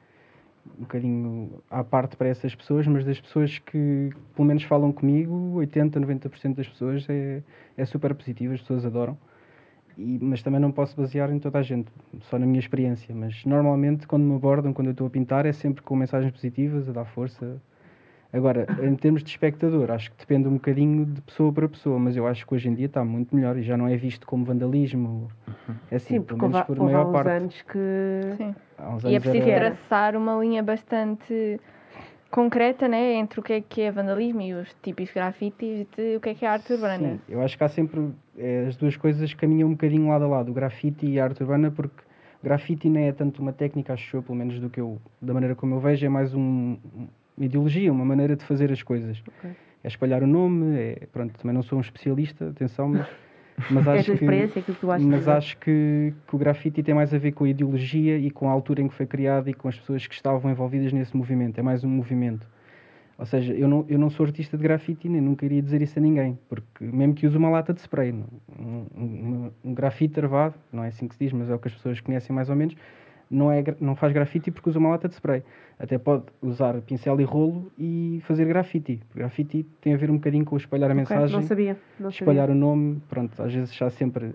[0.79, 5.53] um bocadinho à parte para essas pessoas, mas das pessoas que pelo menos falam comigo,
[5.57, 7.43] 80, 90% das pessoas é,
[7.77, 9.17] é super positivo, as pessoas adoram.
[9.99, 11.89] E- mas também não posso basear em toda a gente,
[12.31, 13.13] só na minha experiência.
[13.15, 16.89] Mas normalmente, quando me abordam, quando eu estou a pintar, é sempre com mensagens positivas,
[16.89, 17.61] a dar força.
[18.33, 22.15] Agora, em termos de espectador, acho que depende um bocadinho de pessoa para pessoa, mas
[22.15, 24.45] eu acho que hoje em dia está muito melhor e já não é visto como
[24.45, 25.29] vandalismo.
[25.91, 27.29] É assim, Sim, porque houve, por houve há uns parte.
[27.31, 27.79] anos que.
[28.37, 28.55] Sim.
[28.77, 31.59] Há uns E é preciso era- traçar uma linha bastante
[32.31, 36.21] concreta né, entre o que é que é vandalismo e os típicos grafites de o
[36.21, 36.99] que é que é arte urbana.
[36.99, 38.11] Sim, eu acho que há sempre.
[38.37, 41.43] é, as duas coisas caminham um bocadinho lado a lado, o grafite e a arte
[41.43, 42.03] urbana, porque
[42.43, 45.55] grafite não é tanto uma técnica, acho eu, pelo menos do que eu, da maneira
[45.55, 46.77] como eu vejo, é mais um-
[47.37, 49.23] uma ideologia, uma maneira de fazer as coisas.
[49.39, 49.51] Ok.
[49.83, 53.07] É espalhar o nome, é, pronto, também não sou um especialista, atenção, mas,
[53.69, 54.25] mas É a acho tua que.
[54.25, 55.07] experiência, aquilo que tu achas.
[55.07, 55.37] Mas não é?
[55.37, 58.53] acho que, que o grafite tem mais a ver com a ideologia e com a
[58.53, 61.59] altura em que foi criado e com as pessoas que estavam envolvidas nesse movimento.
[61.59, 62.47] É mais um movimento.
[63.19, 65.99] Ou seja, eu não, eu não sou artista de grafite nem nunca iria dizer isso
[65.99, 70.55] a ninguém, porque mesmo que use uma lata de spray, um, um, um grafite arvado,
[70.73, 72.55] não é assim que se diz, mas é o que as pessoas conhecem mais ou
[72.55, 72.77] menos,
[73.31, 75.43] não, é, não faz grafite porque usa uma lata de spray.
[75.79, 79.01] Até pode usar pincel e rolo e fazer grafite.
[79.15, 81.77] Grafite tem a ver um bocadinho com espalhar a Ok, mensagem Não sabia.
[82.01, 82.55] Não espalhar sabia.
[82.57, 84.33] o nome, pronto, às vezes já sempre.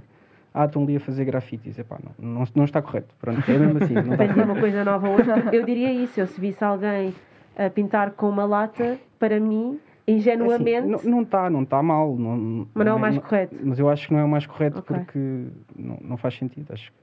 [0.53, 1.77] Ah, estão ali a fazer grafites.
[1.79, 3.13] Epá, não, não, não está correto.
[3.19, 3.93] Pronto, é mesmo assim.
[3.95, 4.51] Não está correto.
[4.51, 5.29] uma coisa nova hoje.
[5.51, 6.19] Eu diria isso.
[6.19, 7.13] Eu se visse alguém
[7.58, 10.93] a pintar com uma lata, para mim, ingenuamente.
[10.95, 12.15] Assim, não- está, não está mal.
[12.15, 13.56] Não, Mas não é o mais correto.
[13.63, 14.95] Mas eu acho que não é o mais correto Ok.
[14.95, 16.71] porque não, não faz sentido.
[16.71, 16.97] Acho que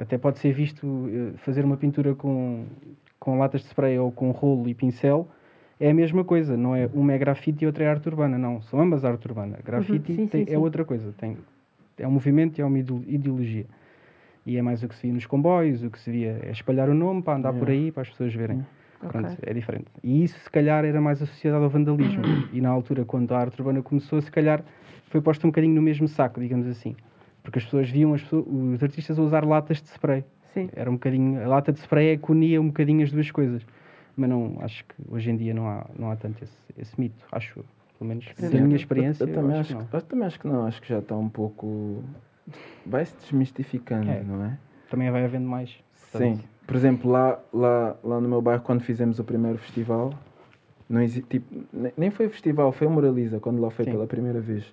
[0.00, 2.64] até pode ser visto eh, fazer uma pintura com,
[3.18, 5.28] com latas de spray ou com rolo e pincel.
[5.78, 8.60] É a mesma coisa, não é uma é grafite e outra é arte urbana, não,
[8.62, 9.58] são ambas arte urbana.
[9.64, 10.56] Grafite Uhum, sim, tem- sim, é sim.
[10.56, 11.36] outra coisa, tem,
[11.98, 13.66] é um movimento e é uma ideo- ideologia.
[14.46, 16.88] E é mais o que se via nos comboios, o que se via é espalhar
[16.88, 18.64] o nome para andar por aí, para as pessoas verem.
[18.98, 19.36] Pronto, Ok.
[19.42, 19.86] é diferente.
[20.02, 22.22] E isso, se calhar, era mais associado ao vandalismo.
[22.52, 24.62] e na altura, quando a arte urbana começou, se calhar
[25.08, 26.94] foi posto um bocadinho no mesmo saco, digamos assim.
[27.42, 30.24] Porque as pessoas viam as pessoas- os artistas a usar latas de spray.
[30.54, 30.68] Sim.
[30.74, 33.62] Era um bocadinho, a lata de spray é que unia um bocadinho as duas coisas.
[34.16, 37.24] Mas não, acho que hoje em dia não há, não há tanto esse, esse mito,
[37.32, 37.64] acho eu.
[37.98, 38.60] Pelo menos da Sim.
[38.62, 39.24] minha experiência.
[39.24, 41.16] Eu, eu também eu acho, que eu também acho que não, acho que já está
[41.16, 42.02] um pouco.
[42.84, 44.22] Vai se desmistificando, É.
[44.22, 44.58] não é?
[44.90, 45.70] Também vai havendo mais.
[45.94, 46.18] Sim.
[46.18, 50.12] portanto, Por exemplo, lá, lá, lá no meu bairro, quando fizemos o primeiro festival,
[50.88, 53.92] não exi- tipo, ne- nem foi festival, foi o Moraliza, quando lá foi Sim.
[53.92, 54.64] pela primeira vez.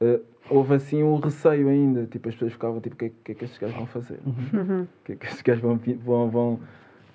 [0.00, 3.12] Eh, houve assim um receio ainda, tipo, as pessoas ficavam tipo, o que, é- o
[3.24, 4.18] que é que estes gajos vão fazer?
[4.26, 4.82] Uhum.
[4.82, 5.78] O que é que estes gajos vão...
[6.04, 6.60] vão, vão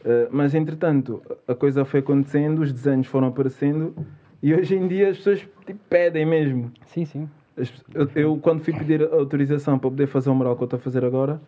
[0.03, 3.93] Eh, mas, entretanto, a coisa foi acontecendo, os desenhos foram aparecendo
[4.41, 6.71] e hoje em dia as pessoas tipo, pedem mesmo.
[6.87, 7.29] Sim, sim.
[7.55, 10.65] As- Eu, eu, quando fui pedir a autorização para poder fazer o mural que eu
[10.65, 11.39] estou a fazer agora,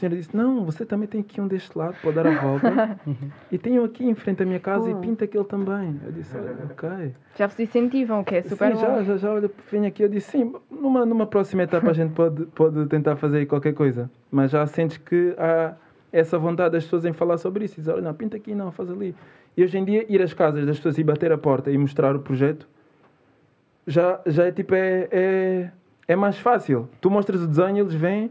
[0.00, 2.98] senhora disse: Não, você também tem aqui um deste lado para dar a volta.
[3.52, 4.90] e tenho aqui em frente à minha casa Oh.
[4.90, 6.00] e pinta aquele também.
[6.04, 7.14] Eu disse: "Olha, Ok.
[7.36, 8.80] Já vos incentivam, o que é super sim, bom.
[8.80, 10.02] já, já, já, olha, vim aqui.
[10.02, 14.10] Eu disse: Sim, numa, numa próxima etapa a gente pode, pode tentar fazer qualquer coisa.
[14.30, 15.74] Mas já sentes que há
[16.12, 17.76] essa vontade das pessoas em falar sobre isso.
[17.76, 19.14] Dizer: Olha, não, pinta aqui, não, faz ali.
[19.56, 22.14] E hoje em dia, ir às casas das pessoas e bater a porta e mostrar
[22.16, 22.66] o projeto
[23.86, 25.70] já, já é tipo, é, é,
[26.08, 26.88] é mais fácil.
[27.00, 28.30] Tu mostras o desenho eles vêm,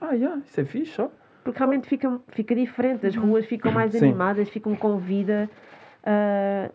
[0.00, 1.08] ah, yeah, isso é fixe, ó.
[1.44, 3.98] Porque realmente fica, fica diferente, as ruas ficam mais Sim.
[4.04, 5.48] animadas, ficam com vida.
[6.04, 6.70] ah,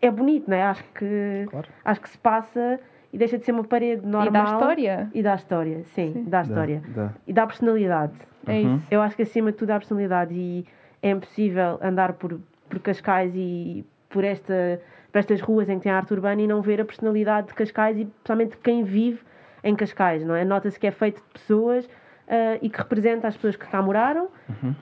[0.00, 0.62] é bonito, não é?
[0.62, 1.68] Acho que, Claro.
[1.84, 2.78] acho que se passa
[3.12, 4.26] e deixa de ser uma parede normal.
[4.26, 5.10] E dá história.
[5.14, 6.24] E dá história, sim, Sim.
[6.28, 6.82] dá história.
[6.88, 7.12] Dá.
[7.26, 8.12] E dá personalidade.
[8.46, 8.76] É Uhum.
[8.76, 8.86] isso.
[8.90, 10.66] Eu acho que acima de tudo há personalidade e
[11.02, 15.92] é impossível andar por, por Cascais e por, esta, por estas ruas em que tem
[15.92, 19.20] arte urbana e não ver a personalidade de Cascais e principalmente de quem vive
[19.64, 20.44] em Cascais, não é?
[20.44, 21.88] Nota-se que é feito de pessoas
[22.28, 24.28] ah, e que representa as pessoas que cá moraram.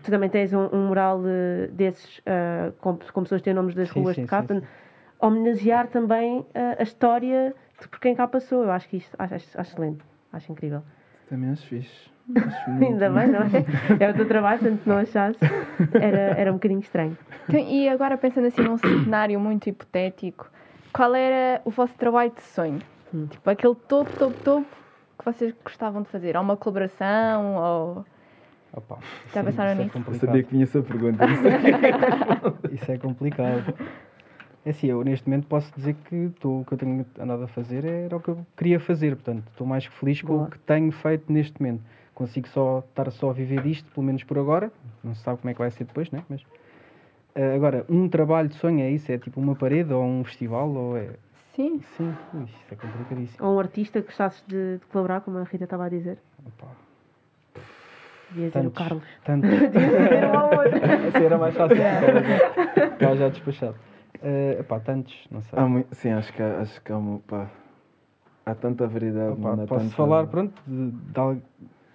[0.02, 3.74] Tu também tens um, um mural eh, desses ah, com, com pessoas que têm nomes
[3.74, 4.44] das Sim, ruas sim, de cá.
[4.46, 4.62] sim,
[5.18, 8.64] homenagear também ah, a história de por quem cá passou.
[8.64, 10.82] Eu acho que isto acho, acho- acho excelente, acho incrível.
[11.28, 12.10] Também acho fixe.
[12.46, 14.04] Acho Ainda bem, não é?
[14.04, 15.38] É o teu trabalho, portanto, se não achasse,
[16.00, 17.16] era, era um bocadinho estranho.
[17.48, 20.50] Então, e agora pensando assim num cenário muito hipotético,
[20.92, 22.78] qual era o vosso trabalho de sonho?
[23.12, 23.26] Hum.
[23.26, 24.76] Tipo, aquele topo, topo, topo
[25.18, 26.36] que vocês gostavam de fazer?
[26.36, 27.56] Ou uma colaboração?
[27.56, 28.04] Ou...
[28.72, 28.98] Opa,
[29.32, 29.88] Já isso- pensaram é nisso?
[29.88, 30.20] Eu complicado.
[30.26, 31.24] sabia que vinha essa pergunta.
[32.72, 33.74] Isso é complicado.
[34.66, 37.48] É assim, eu neste momento posso dizer que tô, o que eu tenho andado a
[37.48, 40.44] fazer era o que eu queria fazer, portanto, estou mais que feliz com Boa.
[40.46, 41.82] o que tenho feito neste momento.
[42.14, 44.72] Consigo só estar só a viver disto, pelo menos por agora.
[45.02, 46.22] Não se sabe como é que vai ser depois, né?
[46.28, 46.40] Mas
[47.34, 49.10] eh, agora, um trabalho de sonho é isso?
[49.12, 50.68] É tipo uma parede ou um festival?
[50.70, 51.10] Ou é.
[51.54, 51.80] Sim.
[51.96, 53.46] Sim, isso é complicadíssimo.
[53.46, 56.18] Ou um artista que gostasses de, de colaborar, como a Rita estava a dizer.
[56.46, 56.66] Opa,
[58.30, 58.88] Devia dizer o Tantos.
[58.88, 59.04] Carlos.
[59.24, 59.46] tanto.
[61.08, 61.76] Essa era mais fácil.
[62.92, 63.76] Ficava já despachado.
[64.22, 65.58] Eh, epá, tantos, não sei.
[65.58, 67.50] Há mui- sim, acho que, há- acho que há, uma- pá,
[68.46, 69.32] há tanta variedade.
[69.32, 71.42] Opa, mano, posso tanta- falar, pronto, de, de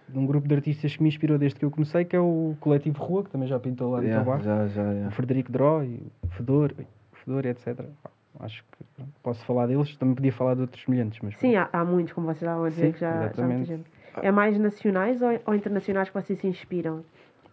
[0.08, 2.56] de um grupo de artistas que me inspirou desde que eu comecei, que é o
[2.60, 4.42] Coletivo Rua, que também já pintou lá no Yeah, bar.
[4.42, 5.12] já, já, O.
[5.12, 6.74] Frederico Dró e o Fedor,
[7.12, 7.76] o Fedor etc.
[8.02, 11.70] Pá, Acho que posso falar deles, também podia falar de outros semelhantes, mas Sim, há,
[11.74, 13.86] há muitos, como vocês estavam a dizer, Sim, que já, já há muita gente.
[14.22, 17.04] É mais nacionais ou, ou internacionais que vocês se inspiram?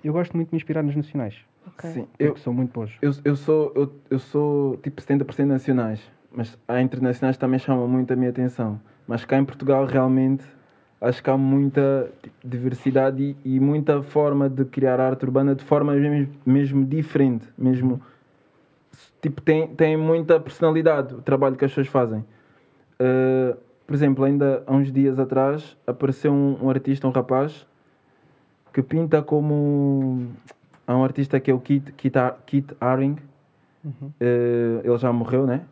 [0.04, 1.34] eu gosto muito de me inspirar nos nacionais,
[1.66, 1.90] Ok.
[1.90, 2.96] Sim, eu, são muito bons.
[3.02, 7.88] eu, eu, sou, eu, eu sou tipo 70% nacionais, mas há internacionais que também chamam
[7.88, 8.80] muito a minha atenção.
[9.08, 10.44] Mas cá em Portugal, realmente,
[11.00, 15.64] acho que há muita tipo, diversidade e, e muita forma de criar arte urbana de
[15.64, 17.48] forma mesmo, mesmo diferente.
[17.58, 18.00] Mesmo,
[19.20, 22.20] tipo, tem, tem muita personalidade o trabalho que as pessoas fazem.
[23.00, 23.56] Uh,
[23.86, 27.66] por exemplo, ainda há uns dias atrás apareceu um, um artista, um rapaz,
[28.72, 30.26] que pinta como.
[30.86, 33.16] Há um artista que é o Kit, Kit, Ar- Kit Haring.
[33.84, 34.08] Uhum.
[34.20, 35.62] Uh, ele já morreu, né?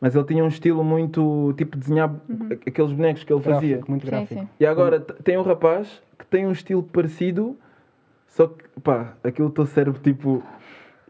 [0.00, 1.54] Mas ele tinha um estilo muito.
[1.56, 3.68] tipo, desenhar a- aqueles bonecos que ele fazia.
[3.76, 4.40] Gráfico, muito Sim, gráfico.
[4.40, 4.48] sim.
[4.58, 7.56] E agora tem um rapaz que tem um estilo parecido,
[8.28, 10.42] só que, pá, aquilo teu cérebro, tipo,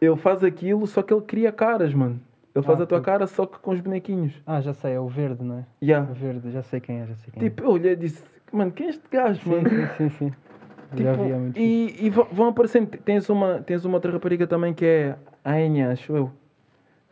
[0.06, 2.20] ele faz aquilo, só que ele cria caras, mano.
[2.54, 4.34] Ele faz Ah, a tua tu- cara só que com os bonequinhos.
[4.46, 5.64] Ah, já sei, é o verde, não é?
[5.82, 6.10] Yeah.
[6.10, 8.70] O verde, já sei quem é, já sei quem Tipo, eu olhei e disse, mano,
[8.72, 9.60] quem é este gajo, é.
[9.62, 9.68] mano?
[9.70, 10.28] Sim, sim, sim.
[10.30, 10.32] sim.
[11.02, 12.02] já Tipo, vi, é muito fixe.
[12.02, 12.88] e, e vão aparecendo.
[12.98, 16.30] Tens uma, tens uma outra rapariga também que é a Enya, acho eu.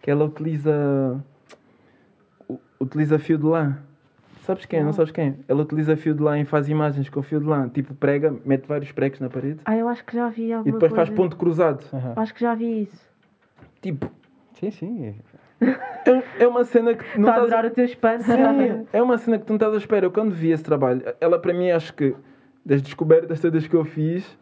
[0.03, 1.23] Que ela utiliza.
[2.79, 3.79] Utiliza fio de lã.
[4.51, 4.83] Sabes quem?
[4.85, 5.37] Não sabes quem?
[5.47, 7.69] Ela utiliza fio de lã e faz imagens com fio de lã.
[7.69, 10.73] Tipo, prega, mete vários pregos na parede Ah, eu acho que já vi alguma e
[10.73, 11.07] depois coisa.
[11.07, 11.85] faz ponto cruzado.
[11.93, 12.13] Aham.
[12.17, 13.09] Acho que já vi isso.
[13.81, 14.11] Tipo,
[14.55, 15.15] Sim, sim.
[15.61, 18.25] é- é, uma cena que tu não Está a estás adorar o teu espanto.
[18.25, 20.07] Sim, é uma cena que tu não estás à espera.
[20.07, 22.15] Eu quando vi esse trabalho, ela para mim acho que
[22.67, 24.37] das descobertas todas que eu fiz,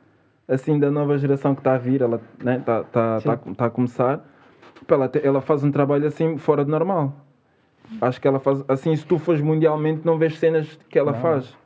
[0.49, 3.66] assim, da nova geração que está a vir, ela está né, tá, tá, tá, tá
[3.66, 4.25] a começar,
[4.88, 7.14] ela, te- ela faz um trabalho assim fora do normal.
[8.01, 11.20] Acho que ela faz, assim, se tu fores mundialmente, não vês cenas que ela Não.
[11.20, 11.57] faz.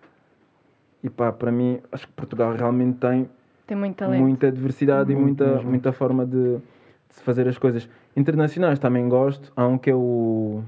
[1.03, 3.29] E pá, para mim, acho que Portugal realmente tem
[3.67, 4.21] Tem muito talento.
[4.21, 5.69] muita diversidade e Muito muita, mesmo.
[5.71, 6.63] muita forma de, de
[7.11, 7.89] se fazer as coisas.
[8.17, 9.53] Internacionais também gosto.
[9.57, 10.63] Há um que é o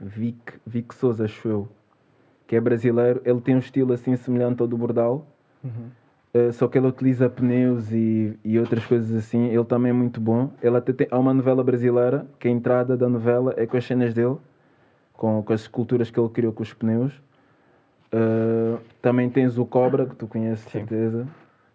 [0.00, 1.68] Vic, Vic Souza, acho eu,
[2.46, 3.20] que é brasileiro.
[3.24, 5.26] Ele tem um estilo assim semelhante ao do Bordal,
[5.62, 5.90] Uhum.
[6.34, 9.46] eh, só que ele utiliza pneus e, e outras coisas assim.
[9.48, 10.50] Ele também é muito bom.
[10.62, 13.84] Ele até tem, há uma novela brasileira que a entrada da novela é com as
[13.84, 14.36] cenas dele,
[15.22, 17.12] com, com as esculturas que ele criou com os pneus.
[18.10, 20.80] Eh, também tens o Cobra, que tu conheces, Sim.
[20.80, 21.28] certeza.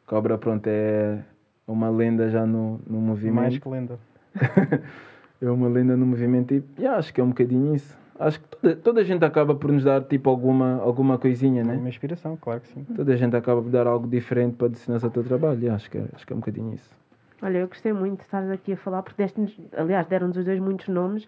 [0.05, 1.19] Cobra, pronto, é
[1.65, 3.35] uma lenda já no, no movimento.
[3.35, 3.97] Mais que lenda.
[5.39, 7.95] É uma lenda no movimento e yeah, acho que é um bocadinho isso.
[8.19, 11.75] Acho que toda, toda a gente acaba por nos dar tipo alguma, alguma coisinha, né?
[11.75, 12.83] Uma inspiração, claro que sim.
[12.95, 15.61] Toda a gente acaba por dar algo diferente para adicionar ao teu trabalho.
[15.61, 16.89] e acho, que é, acho que é um bocadinho isso.
[17.39, 20.59] Olha, eu gostei muito de estares aqui a falar, porque deste aliás, deram-nos os dois
[20.59, 21.27] muitos nomes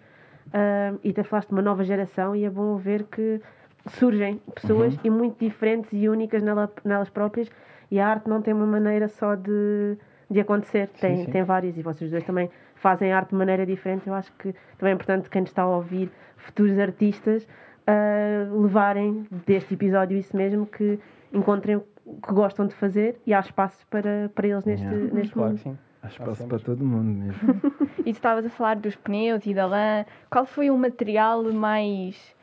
[0.54, 3.42] ah, e até falaste de uma nova geração e é bom ver que
[3.88, 5.00] surgem pessoas Uhum.
[5.04, 7.50] e muito diferentes e únicas nela- nelas próprias
[7.90, 9.98] e a arte não tem uma maneira só de,
[10.30, 11.32] de acontecer, tem, sim.
[11.32, 14.08] tem várias e vocês dois também fazem arte de maneira diferente.
[14.08, 17.48] Eu acho que também é importante quem está a ouvir, futuros artistas,
[17.88, 21.00] ah, levarem deste episódio isso mesmo, que
[21.34, 21.84] encontrem o
[22.22, 25.14] que gostam de fazer e há espaço para, para eles neste, Yeah.
[25.14, 25.58] neste Claro mundo.
[25.58, 25.78] que sim.
[26.10, 27.62] Espaço para todo mundo mesmo.
[28.00, 30.06] E tu estavas a falar dos pneus e da lã.
[30.30, 32.36] Qual foi o material mais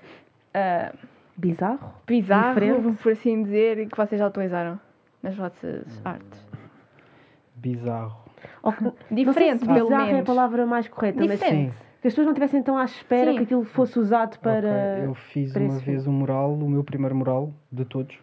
[0.54, 0.92] ah,
[1.36, 1.92] Bizarro?
[2.06, 2.96] bizarro, Diferente.
[3.02, 4.78] por assim dizer, que vocês já utilizaram
[5.22, 6.02] nas vossas Hum.
[6.04, 6.46] artes?
[7.56, 8.16] Bizarro.
[8.62, 8.72] Ou
[9.10, 10.26] Diferente, se pelo bizarro é a menos.
[10.26, 11.74] palavra mais correta, mas Diferente.
[12.00, 13.38] que as pessoas não estivessem tão à espera Sim.
[13.38, 14.68] que aquilo fosse usado para.
[14.94, 18.16] Ok, Eu fiz para uma vez um mural, o meu primeiro mural de todos,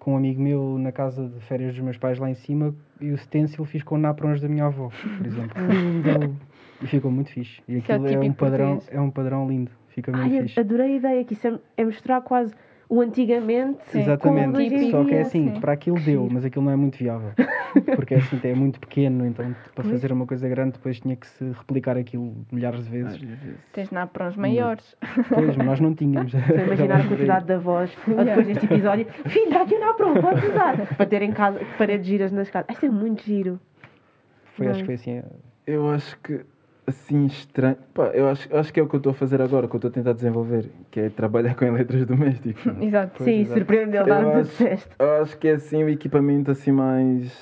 [0.00, 3.12] com um amigo meu na casa de férias dos meus pais lá em cima e
[3.12, 5.54] o stencil fiz com naprons da minha avó, por exemplo.
[6.82, 7.62] e ficou muito fixe.
[7.68, 8.98] E é aquilo é, um típico padrão, português.
[8.98, 10.58] é um padrão lindo, fica muito Ai, fixe.
[10.58, 12.54] adorei a ideia que isso é, é misturar quase
[12.90, 14.00] o antigamente Sim.
[14.00, 14.68] Exatamente.
[14.68, 15.60] com o Só que é assim, sim.
[15.60, 17.30] para aquilo deu, mas aquilo não é muito viável.
[17.94, 21.28] Porque é assim, é muito pequeno, então para fazer uma coisa grande depois tinha que
[21.28, 23.20] se replicar aquilo milhares de vezes.
[23.72, 24.96] Tens de dar para uns maiores.
[25.28, 26.34] Pois, mas nós não tínhamos.
[26.34, 29.06] Estou a imaginar a quantidade de avós depois deste episódio.
[29.26, 30.96] Filho, está aqui na pronto, pode usar.
[30.96, 32.70] Para terem casa, paredes giras nas casas.
[32.70, 33.60] Isto é muito giro.
[34.56, 35.22] Foi, acho que foi assim.
[35.64, 36.40] Eu acho que
[36.90, 37.76] assim estranho.
[37.94, 39.78] Pá, eu acho, acho que é o que eu estou a fazer agora, que eu
[39.78, 42.64] estou a tentar desenvolver, que é trabalhar com eletrodomésticos.
[42.82, 43.12] Exato.
[43.16, 44.88] Pois, Sim, surpreendeu, Eu tudo acho- disseste.
[44.98, 47.32] Eu acho que é assim o equipamento assim mais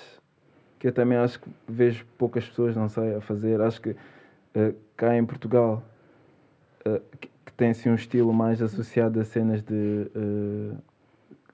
[0.78, 3.60] que eu também acho que vejo poucas pessoas, não sei, a fazer.
[3.60, 3.96] Acho que
[4.54, 5.82] eh, cá em Portugal
[6.84, 10.76] eh, que, que tem assim um estilo mais associado a cenas de eh,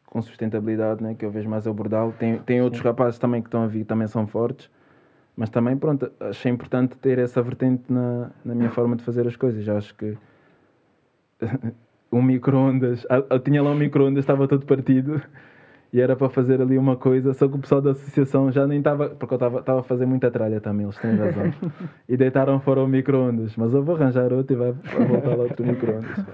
[0.06, 2.12] com sustentabilidade, né, que eu vejo mais abordá-lo.
[2.18, 4.70] Tem, tem outros rapazes também que estão a vir, que também são fortes.
[5.36, 9.36] Mas também, pronto, achei importante ter essa vertente na, na minha forma de fazer as
[9.36, 9.68] coisas.
[9.68, 10.16] Acho que
[12.12, 15.20] um micro-ondas, eu tinha lá um micro-ondas, estava todo partido
[15.94, 18.78] e era para fazer ali uma coisa, só que o pessoal da associação já nem
[18.78, 21.44] estava, porque eu estava a fazer muita tralha também, eles têm razão,
[22.08, 25.44] e deitaram fora o micro-ondas, mas eu vou arranjar outro e vai, vai voltar lá
[25.44, 26.26] outro micro-ondas.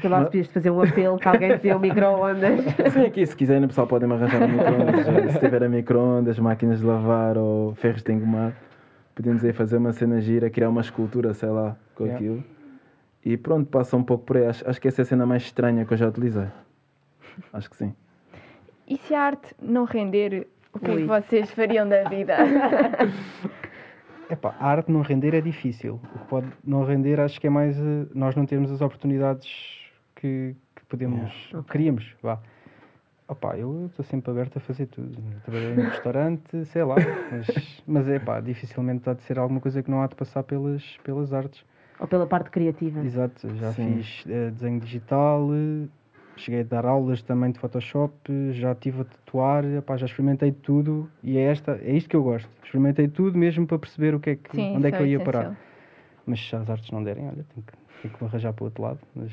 [0.00, 2.60] Tu lá podias fazer um apelo que alguém te dê um micro-ondas.
[2.94, 6.86] Sim, aqui se quiserem, pessoal, podem me arranjar um micro-ondas, se tiver micro-ondas, máquinas de
[6.86, 8.52] lavar ou ferros de engomar,
[9.12, 12.16] podemos aí fazer uma cena gira, criar uma escultura, sei lá, com Yeah.
[12.16, 12.44] aquilo.
[13.24, 14.46] E pronto, passa um pouco por aí.
[14.46, 16.46] Acho, acho que essa é a cena mais estranha que eu já utilizei.
[17.52, 17.92] Acho que sim.
[18.90, 22.36] E se a arte não render, o que é que vocês fariam da vida?
[24.28, 26.00] Epá, a arte não render é difícil.
[26.12, 29.48] O que pode não render acho que é mais eh, nós não termos as oportunidades
[30.16, 31.32] que, que podemos,
[31.70, 32.16] queríamos.
[32.20, 32.40] Vá.
[33.28, 35.16] Opa, eu estou sempre aberto a fazer tudo.
[35.44, 36.96] Trabalhei em restaurante, sei lá,
[37.30, 40.42] mas, mas é pá, dificilmente há de ser alguma coisa que não há de passar
[40.42, 41.64] pelas, pelas artes.
[42.00, 43.04] Ou pela parte criativa.
[43.04, 43.98] Exato, já Sim.
[43.98, 45.86] fiz eh, desenho digital, eh,
[46.40, 48.12] cheguei a dar aulas também de Photoshop,
[48.52, 52.22] já estive a tatuar, epá, já experimentei tudo e é, esta, é isto que eu
[52.22, 52.48] gosto.
[52.62, 55.16] Experimentei tudo mesmo para perceber o que é que, Sim, onde é que eu ia
[55.16, 55.32] essencial.
[55.32, 55.56] parar.
[56.26, 57.72] Mas se as artes não derem, olha, tenho que,
[58.02, 58.98] tenho que me arranjar para o outro lado.
[59.14, 59.32] Mas,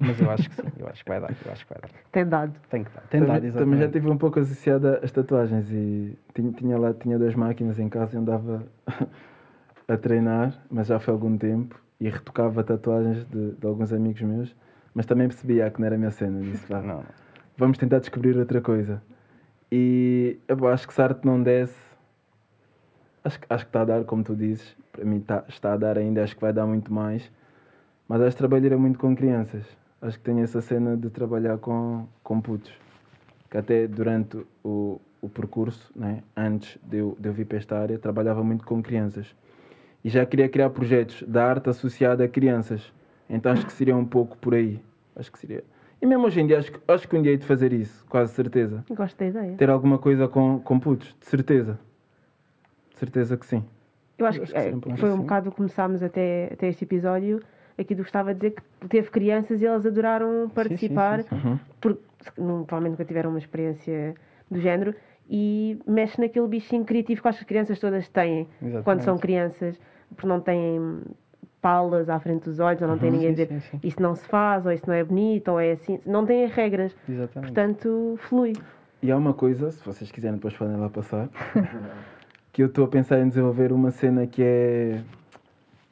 [0.00, 1.90] mas eu acho que sim, eu acho que vai dar, eu acho que vai dar.
[2.10, 2.52] Tem dado.
[2.68, 3.80] Tem que dar, tem também, dado, também exatamente.
[3.80, 7.88] já tive um pouco associada às tatuagens e tinha, tinha lá tinha duas máquinas em
[7.88, 8.64] casa e andava
[9.88, 14.54] a treinar, mas já foi algum tempo e retocava tatuagens de, de alguns amigos meus,
[14.94, 16.40] mas também percebia que não era a minha cena.
[16.40, 17.04] Disse, "Vá, Não,
[17.56, 19.02] vamos tentar descobrir outra coisa.
[19.70, 21.74] E eu acho que se a arte não desse,
[23.24, 25.76] acho, que- acho que está a dar, como tu dizes, para mim está, está a
[25.76, 27.30] dar ainda, acho que vai dar muito mais.
[28.08, 29.64] Mas acho que trabalharia muito com crianças.
[30.00, 32.72] Acho que tenho essa cena de trabalhar com, com putos.
[33.48, 37.78] Que até durante o, o percurso, né, antes de eu, de eu vir para esta
[37.78, 39.34] área, trabalhava muito com crianças.
[40.04, 42.92] E já queria criar projetos da arte associada a crianças.
[43.32, 44.80] Então acho que seria um pouco por aí.
[45.16, 45.64] Acho que seria.
[46.00, 48.04] E mesmo hoje em dia, acho, que- acho que um dia hei de fazer isso,
[48.08, 48.84] quase certeza.
[48.90, 49.56] Gosto da ideia.
[49.56, 51.78] Ter alguma coisa com, com putos, de certeza.
[52.92, 53.64] De certeza que sim.
[54.18, 55.22] Eu acho Eu que acho que é, um foi um assim.
[55.22, 57.40] bocado começámos até, até este episódio.
[57.78, 61.48] Aqui do Gustavo a dizer que teve crianças e elas adoraram participar, sim, sim.
[61.48, 61.58] Uhum.
[61.80, 62.02] porque
[62.36, 64.14] provavelmente nunca tiveram uma experiência
[64.50, 64.94] do género.
[65.30, 68.84] E mexe naquele bichinho criativo que acho que as crianças todas têm Exatamente.
[68.84, 71.00] quando são crianças, porque não têm
[71.62, 73.80] palas à frente dos olhos, ou não têm ninguém a dizer sim, sim.
[73.84, 76.00] isso não se faz, ou isso não é bonito, ou é assim.
[76.04, 77.52] Não têm regras, Exatamente.
[77.52, 78.52] portanto, flui.
[79.00, 81.28] E há uma coisa, se vocês quiserem depois podem lá passar,
[82.52, 85.00] que eu estou a pensar em desenvolver uma cena que é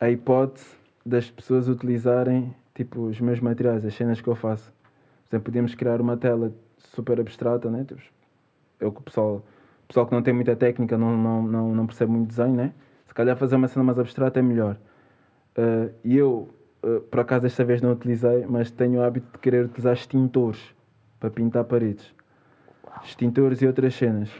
[0.00, 0.66] a hipótese
[1.06, 4.72] das pessoas utilizarem tipo os meus materiais, as cenas que eu faço.
[5.28, 7.84] Por exemplo, podíamos criar uma tela super abstrata, né?
[7.86, 8.00] Tipo,
[8.80, 9.44] eu que o pessoal,
[9.86, 12.72] pessoal que não tem muita técnica, não, não, não, não percebe muito desenho, né?
[13.06, 14.76] Se calhar fazer uma cena mais abstrata é melhor.
[15.56, 16.48] Ah, E eu,
[16.82, 20.74] ah, por acaso desta vez não utilizei, mas tenho o hábito de querer utilizar extintores
[21.18, 22.14] para pintar paredes.
[23.04, 24.30] Extintores e outras cenas.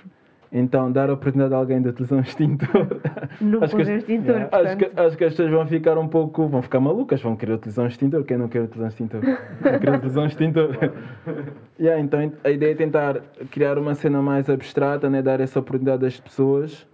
[0.52, 3.00] Então, dar a oportunidade a alguém de utilizar um extintor.
[3.40, 4.56] Nunca Acho que o extintor, yeah.
[4.56, 6.48] acho, que, acho que as pessoas vão ficar um pouco.
[6.48, 8.24] vão ficar malucas, vão querer utilizar um extintor.
[8.24, 9.20] Quem não quer utilizar um extintor?
[9.22, 10.70] Não quer utilizar um extintor.
[11.78, 13.20] yeah, então, a ideia é tentar
[13.50, 15.22] criar uma cena mais abstrata, né?
[15.22, 16.84] dar essa oportunidade às pessoas.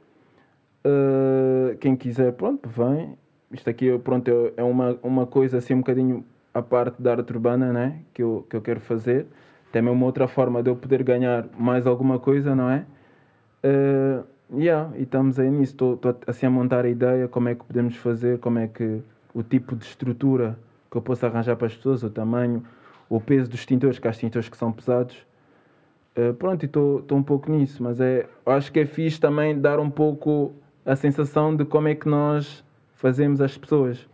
[0.84, 3.16] Uh, quem quiser, pronto, vem.
[3.52, 7.32] Isto aqui pronto, é- é uma, uma coisa assim um bocadinho à parte da arte
[7.32, 8.00] urbana né?
[8.12, 9.26] que, eu, que eu quero fazer.
[9.72, 12.86] Também uma outra forma de eu poder ganhar mais alguma coisa, não é?
[13.64, 14.24] Uh,
[14.58, 15.72] yeah, e estamos aí nisso.
[15.72, 19.02] Estou assim a montar a ideia, como é que podemos fazer, como é que
[19.34, 20.58] o tipo de estrutura
[20.90, 22.64] que eu posso arranjar para as pessoas, o tamanho,
[23.08, 25.26] o peso dos extintores, que há extintores que são pesados.
[26.16, 29.90] Uh, pronto, estou um pouco nisso, mas é, acho que é fixe também dar um
[29.90, 30.54] pouco
[30.86, 32.64] a sensação de como é que nós
[32.96, 34.06] fazemos as pessoas.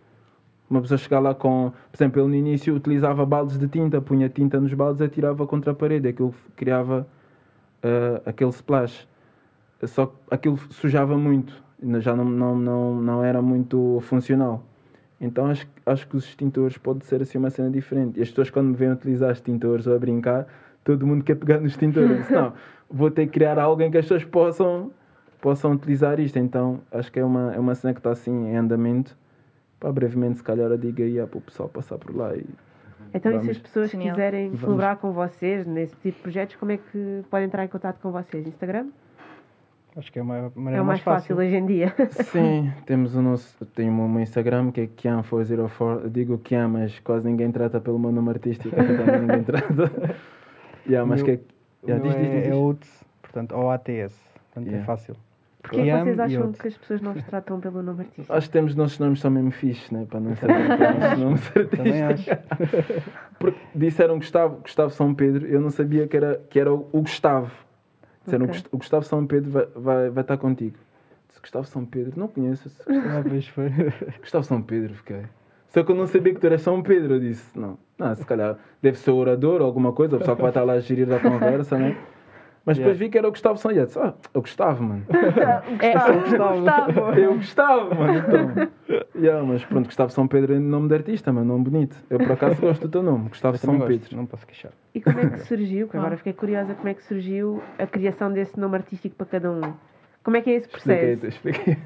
[0.68, 4.28] Uma pessoa chegar lá com, por exemplo, ele no início utilizava baldes de tinta, punha
[4.28, 7.07] tinta nos baldes e atirava contra a parede, aquilo criava
[7.83, 9.07] uh, aquele splash.
[9.85, 11.53] Só que aquilo sujava muito,
[12.01, 14.64] já não, não, não, não era muito funcional.
[15.20, 18.18] Então acho, acho que os extintores pode ser assim uma cena diferente.
[18.18, 20.47] E as pessoas quando me veem utilizar extintores ou a brincar,
[20.85, 22.05] todo mundo quer pegar no extintor.
[22.05, 22.53] Eu disse, não,
[22.91, 24.91] vou ter que criar algo em que as pessoas possam,
[25.43, 26.38] possam utilizar isto.
[26.38, 29.14] Então acho que é uma, é uma cena que está assim em andamento
[29.82, 32.47] Pá, brevemente, se calhar, eu digo aí para o pessoal passar por lá e.
[33.12, 34.14] Então, e se as pessoas Genial.
[34.14, 34.61] quiserem Vamos.
[34.61, 38.12] colaborar com vocês nesse tipo de projetos, como é que podem entrar em contato com
[38.12, 38.47] vocês?
[38.47, 38.86] Instagram?
[39.97, 41.93] Acho que é uma É maneira o mais fácil hoje em dia.
[42.30, 43.66] Sim, temos o nosso.
[43.74, 46.05] Tenho o meu Instagram que é Kian404.
[46.05, 48.74] Eu digo Kian, mas quase ninguém trata pelo meu nome artístico.
[48.74, 50.16] Também ninguém trata.
[50.86, 51.40] yeah, mas O que é.
[51.82, 52.55] O Yeah, meu diz, diz, diz, é, é.
[52.55, 54.14] OATS, portanto, OATS.
[54.53, 54.78] Portanto, Yeah.
[54.78, 55.16] é fácil.
[55.62, 56.60] Porquê é que vocês acham outro.
[56.62, 58.32] que as pessoas não vos tratam pelo nome artístico?
[58.32, 60.06] Acho que temos nossos nomes são mesmo fixes, né?
[60.10, 60.54] Para não saber
[61.12, 62.38] os nomes Também artísticos.
[62.60, 63.02] acho.
[63.38, 67.50] Porque disseram Gustavo, Gustavo São Pedro, eu não sabia que era, que era o Gustavo.
[68.24, 68.54] Disseram Ok.
[68.56, 70.76] "Gust- o Gustavo São Pedro vai, vai, vai estar contigo.
[71.28, 72.70] Disse Gustavo São Pedro, não conheço.
[72.88, 73.70] Ah, pois foi.
[74.20, 75.22] Gustavo São Pedro, fiquei.
[75.68, 77.14] Só que eu não sabia que tu eras São Pedro.
[77.14, 80.42] Eu disse, não, não, se calhar deve ser orador ou alguma coisa, o pessoal que
[80.42, 81.96] vai estar lá a gerir a conversa, né?
[82.64, 83.04] Mas depois Yeah.
[83.06, 83.56] vi que era o Gustavo.
[83.56, 85.04] Disse, ah, eu gostava, mano.
[85.80, 86.60] É, Gustavo.
[86.60, 87.00] Gustavo.
[87.18, 88.18] Eu gostava, mano.
[88.18, 88.68] Então.
[89.16, 91.96] Yeah, mas pronto, Gustavo São Pedro é nome de artista, mano, nome bonito.
[92.08, 94.16] Eu por acaso gosto do teu nome, Gustavo Eu São gosto, Pedro.
[94.16, 94.70] Não posso queixar.
[94.94, 95.88] E como é que surgiu?
[95.88, 99.50] Que agora fiquei curiosa como é que surgiu a criação desse nome artístico para cada
[99.50, 99.60] um.
[100.22, 101.20] Como é que é esse Expliquei, processo?
[101.20, 101.76] tu, expliquei.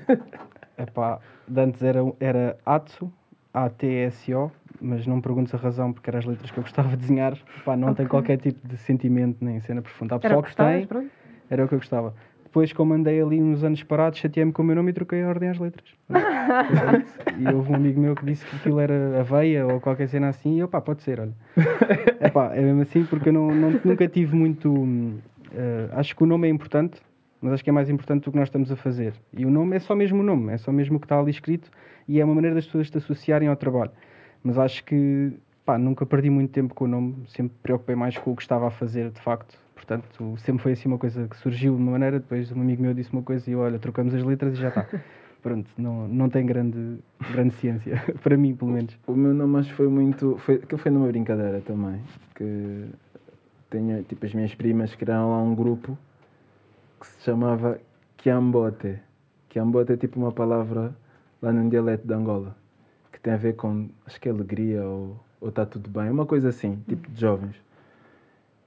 [0.77, 1.19] Epá,
[1.57, 3.11] antes era, era Atsu,
[3.57, 6.97] A-T-S-O, mas não me perguntes a razão porque eram as letras que eu gostava de
[6.97, 7.33] desenhar.
[7.59, 8.09] Epá, não tem Ok.
[8.11, 10.17] qualquer tipo de sentimento nem cena profunda.
[10.17, 11.11] Há pessoal que que gostavas, tem, pronto?
[11.49, 12.15] era o que eu gostava.
[12.45, 15.29] Depois, como andei ali uns anos parados, chateei-me com o meu nome e troquei a
[15.29, 15.89] ordem às letras.
[17.39, 20.57] e houve um amigo meu que disse que aquilo era aveia ou qualquer cena assim,
[20.57, 21.33] e eu, pá, pode ser, olha.
[22.21, 25.19] Epá, é mesmo assim porque eu não, não- nunca tive muito.
[25.55, 27.01] eh, acho que o nome é importante,
[27.41, 29.13] mas acho que é mais importante do que nós estamos a fazer.
[29.37, 31.31] E o nome é só mesmo o nome, é só mesmo o que está ali
[31.31, 31.71] escrito
[32.09, 33.91] e é uma maneira das pessoas te associarem ao trabalho.
[34.43, 35.33] Mas acho que,
[35.65, 38.43] pá, nunca perdi muito tempo com o nome, sempre me preocupei mais com o que
[38.43, 39.59] estava a fazer de facto.
[39.75, 42.95] Portanto, sempre foi assim uma coisa que surgiu de uma maneira, depois um amigo meu
[42.95, 44.87] disse uma coisa e eu, olha, trocamos as letras e já está.
[45.43, 46.99] Pronto, não, não tem grande,
[47.31, 48.99] grande ciência, para mim pelo menos.
[49.07, 50.37] O meu nome acho que foi muito.
[50.39, 52.01] Foi, aquilo foi numa brincadeira também.
[52.35, 52.87] Que
[53.71, 55.97] tenho tipo as minhas primas criaram lá um grupo
[56.99, 57.79] que se chamava
[58.17, 58.99] Kiambote.
[59.49, 60.93] Kiambote é tipo uma palavra
[61.43, 62.57] lá num dialeto de Angola
[63.13, 66.25] que tem a ver com acho que é alegria ou ou está tudo bem, uma
[66.27, 67.57] coisa assim, tipo de jovens.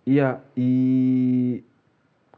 [0.05, 1.63] E, há- e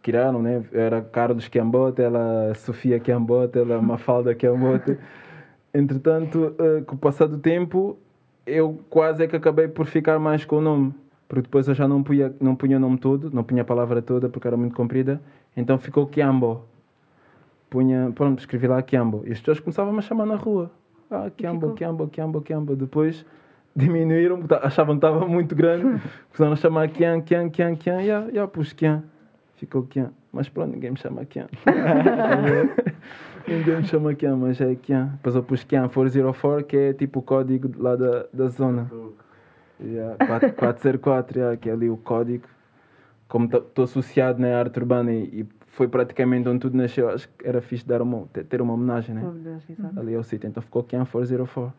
[0.02, 0.64] criaram, né?
[0.74, 4.98] Era Carlos Kiambote, ela Sofia Kiambote, ela Mafalda Kiambote.
[5.74, 7.98] Entretanto, eh, com o passar do tempo,
[8.46, 10.94] eu quase é que acabei por ficar mais com o nome.
[11.30, 14.02] Porque depois eu já não punha, não punha o nome todo, não punha a palavra
[14.02, 15.22] toda porque era muito comprida.
[15.56, 16.66] Então ficou Kiambo.
[17.72, 19.24] Punha, pronto, escrevi lá Kiambo.
[19.26, 20.70] E as pessoas começavam a me chamar na rua.
[21.10, 21.74] Ah, Kiambo?
[21.74, 22.76] Kiambo, Kiambo, Kiambo.
[22.76, 23.26] Depois
[23.74, 25.84] diminuíram, achavam que estava muito grande.
[26.36, 28.02] Começaram a chamar Kian, Kian, Kian, Kian.
[28.02, 29.06] E já, já pus Kian.
[29.56, 30.12] Ficou Kian.
[30.34, 31.48] Mas pronto, ninguém me chama Kian.
[33.48, 35.06] ninguém me chama Kian, mas é Kian.
[35.14, 38.92] Depois eu pus Kian 404, que é tipo o código lá da, da zona.
[39.80, 42.44] Yeah, 4- 404, yeah, que é ali o código.
[43.30, 47.48] Como estou associado na arte urbana e, e foi praticamente onde tudo nasceu, acho que
[47.48, 49.22] era fixe dar uma, ter- uma homenagem, né?
[49.22, 50.00] Uma homenagem, exato.
[50.00, 51.74] Ali é o sítio, então ficou Kian 404.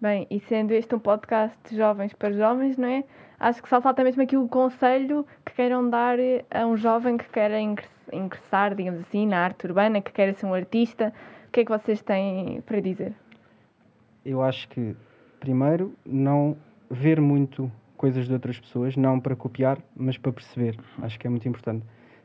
[0.00, 3.04] Bem, e sendo este um podcast de jovens para jovens, não é?
[3.38, 6.18] Acho que só falta mesmo aqui o conselho que queiram dar
[6.50, 10.46] a um jovem que queira ingress- ingressar, digamos assim, na arte urbana, que queira ser
[10.46, 11.12] um artista.
[11.48, 13.12] O que é que vocês têm para dizer?
[14.24, 14.96] Eu acho que,
[15.38, 16.56] primeiro, não
[16.90, 20.76] ver muito coisas de outras pessoas, não para copiar, mas para perceber.
[21.00, 21.84] Acho que é muito importante.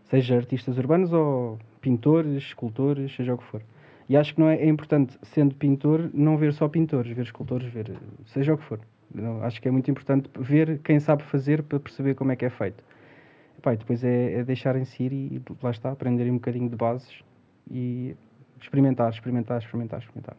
[0.10, 3.62] Seja artistas urbanos ou pintores, escultores, seja o que for.
[4.10, 7.68] E acho que não é, é importante, sendo pintor, não ver só pintores, ver escultores,
[7.72, 7.92] ver
[8.28, 8.80] seja o que for.
[9.14, 12.46] Não, acho que é muito importante ver quem sabe fazer para perceber como é que
[12.46, 12.84] é feito.
[13.58, 17.22] Epá, e depois é, é deixarem-se ir e lá está, aprenderem um bocadinho de bases
[17.70, 18.16] e
[18.62, 20.38] experimentar, experimentar, experimentar, experimentar.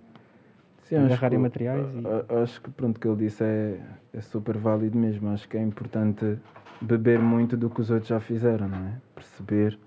[0.89, 3.79] Sim, acho Agarrarem que- materiais e- Acho que pronto, o que ele disse é,
[4.15, 5.29] é super válido mesmo.
[5.29, 6.39] Acho que é importante
[6.81, 8.93] beber muito do que os outros já fizeram, não é?
[9.15, 9.79] Perceber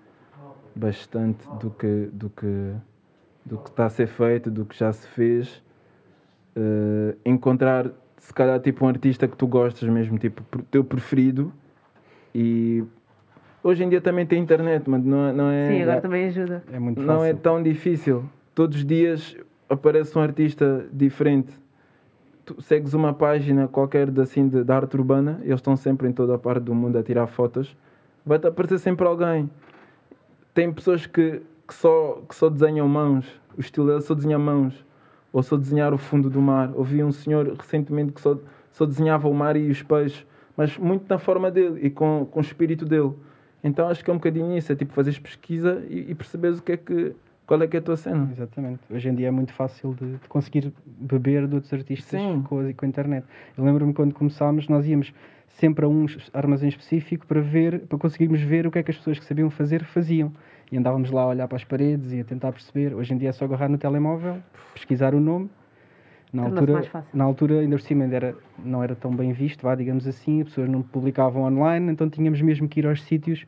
[0.75, 2.73] bastante do que, do que,
[3.45, 5.63] do que está a ser feito, do que já se fez.
[6.55, 11.51] Eh, encontrar, se calhar, tipo um artista que tu gostas mesmo, tipo, o teu preferido.
[12.35, 12.83] E
[13.63, 15.67] hoje em dia também tem internet, mas não, é- não é.
[15.69, 16.63] Sim, agora também ajuda.
[16.71, 17.37] É muito Não é fácil.
[17.37, 18.23] tão difícil.
[18.53, 19.35] Todos os dias
[19.71, 21.51] aparece um artista diferente.
[22.43, 26.11] tu segues uma página qualquer de, assim, de, de arte urbana, eles estão sempre em
[26.11, 27.75] toda a parte do mundo a tirar fotos,
[28.25, 29.49] vai-te aparecer sempre alguém.
[30.53, 33.25] Tem pessoas que, que, só, que só desenham mãos,
[33.57, 34.85] o estilo deles só desenha mãos,
[35.31, 36.71] ou só desenhar o fundo do mar.
[36.75, 38.37] Ouvi um senhor recentemente que só,
[38.71, 40.25] só desenhava o mar e os peixes,
[40.57, 43.13] mas muito na forma dele e com, com o espírito dele.
[43.63, 46.63] Então acho que é um bocadinho isso, é tipo fazeres pesquisa e, e perceberes o
[46.63, 47.15] que é que,
[47.51, 48.29] qual é que é a tua cena.
[48.31, 48.79] Exatamente.
[48.89, 52.41] Hoje em dia é muito fácil de, de conseguir beber de outros artistas Sim.
[52.47, 53.25] com a, com a internet.
[53.57, 55.13] Eu lembro-me quando começámos, nós íamos
[55.49, 58.95] sempre a um armazém específico para ver, para conseguirmos ver o que é que as
[58.95, 60.31] pessoas que sabiam fazer faziam.
[60.71, 62.95] E andávamos lá a olhar para as paredes e a tentar perceber.
[62.95, 64.37] Hoje em dia é só agarrar no telemóvel,
[64.73, 65.49] pesquisar o nome.
[66.31, 67.09] Na altura, mais fácil.
[67.13, 70.39] na altura, ainda por cima, ainda era, não era tão bem visto, vá, digamos assim,
[70.39, 73.45] as pessoas não publicavam online, então tínhamos mesmo que ir aos sítios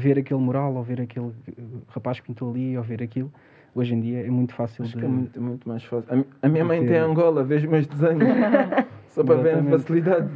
[0.00, 3.30] ver aquele mural, ou ver aquele eh, rapaz que pintou ali, ou ver aquilo.
[3.74, 4.98] Hoje em dia é muito fácil Acho de...
[4.98, 6.24] que é muito, muito mais fácil.
[6.42, 6.96] A, a minha mãe tem.
[6.96, 8.24] Angola, vejo meus desenhos.
[9.10, 10.28] Só para ver a facilidade.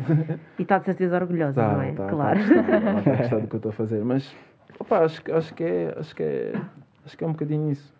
[0.58, 1.92] E está de certeza orgulhosa, Tá, não é?
[1.92, 2.40] tá, claro.
[2.40, 4.04] Tá, tá, ela tá a gostar do que eu estou a fazer.
[4.04, 4.34] Mas
[4.78, 6.52] opa, acho, que- acho, que é, acho, que é,
[7.04, 7.92] acho que é um bocadinho isso.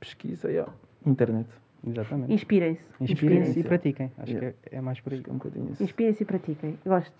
[0.00, 0.66] Pesquisa e ó,
[1.06, 1.48] internet.
[1.86, 2.32] Exatamente.
[2.32, 2.80] Inspirem-se.
[3.00, 3.62] Inspirem-se e Inspirem-se.
[3.68, 4.12] pratiquem.
[4.18, 4.52] Acho Yeah.
[4.68, 5.22] que é, é mais por aí.
[5.26, 5.82] É um bocadinho isso.
[5.82, 6.78] Inspirem-se e pratiquem.
[6.84, 7.12] Gosto.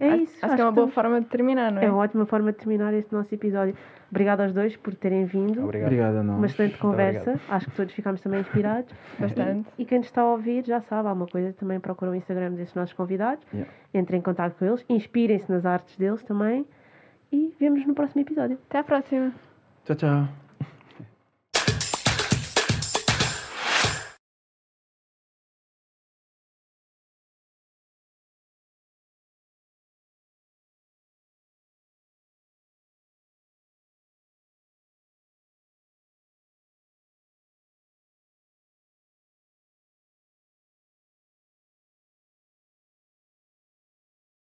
[0.00, 0.44] É isso.
[0.44, 1.84] Acho que é uma boa estamos- forma de terminar, não é?
[1.86, 3.74] É uma ótima forma de terminar este nosso episódio.
[4.10, 5.62] Obrigada aos dois por terem vindo.
[5.64, 5.86] Obrigado.
[5.88, 6.36] Obrigado a nós.
[6.36, 7.40] Uma excelente conversa.
[7.48, 8.92] Acho que todos ficámos também inspirados.
[9.18, 9.68] Bastante.
[9.78, 12.52] E quem nos está a ouvir já sabe, há uma coisa, também procura o Instagram
[12.52, 13.44] desses nossos convidados.
[13.52, 13.70] Yeah.
[13.94, 16.66] Entrem em contato com eles, inspirem-se nas artes deles também.
[17.32, 18.58] E vemos no próximo episódio.
[18.68, 19.32] Até à próxima.
[19.84, 20.41] Tchau, tchau.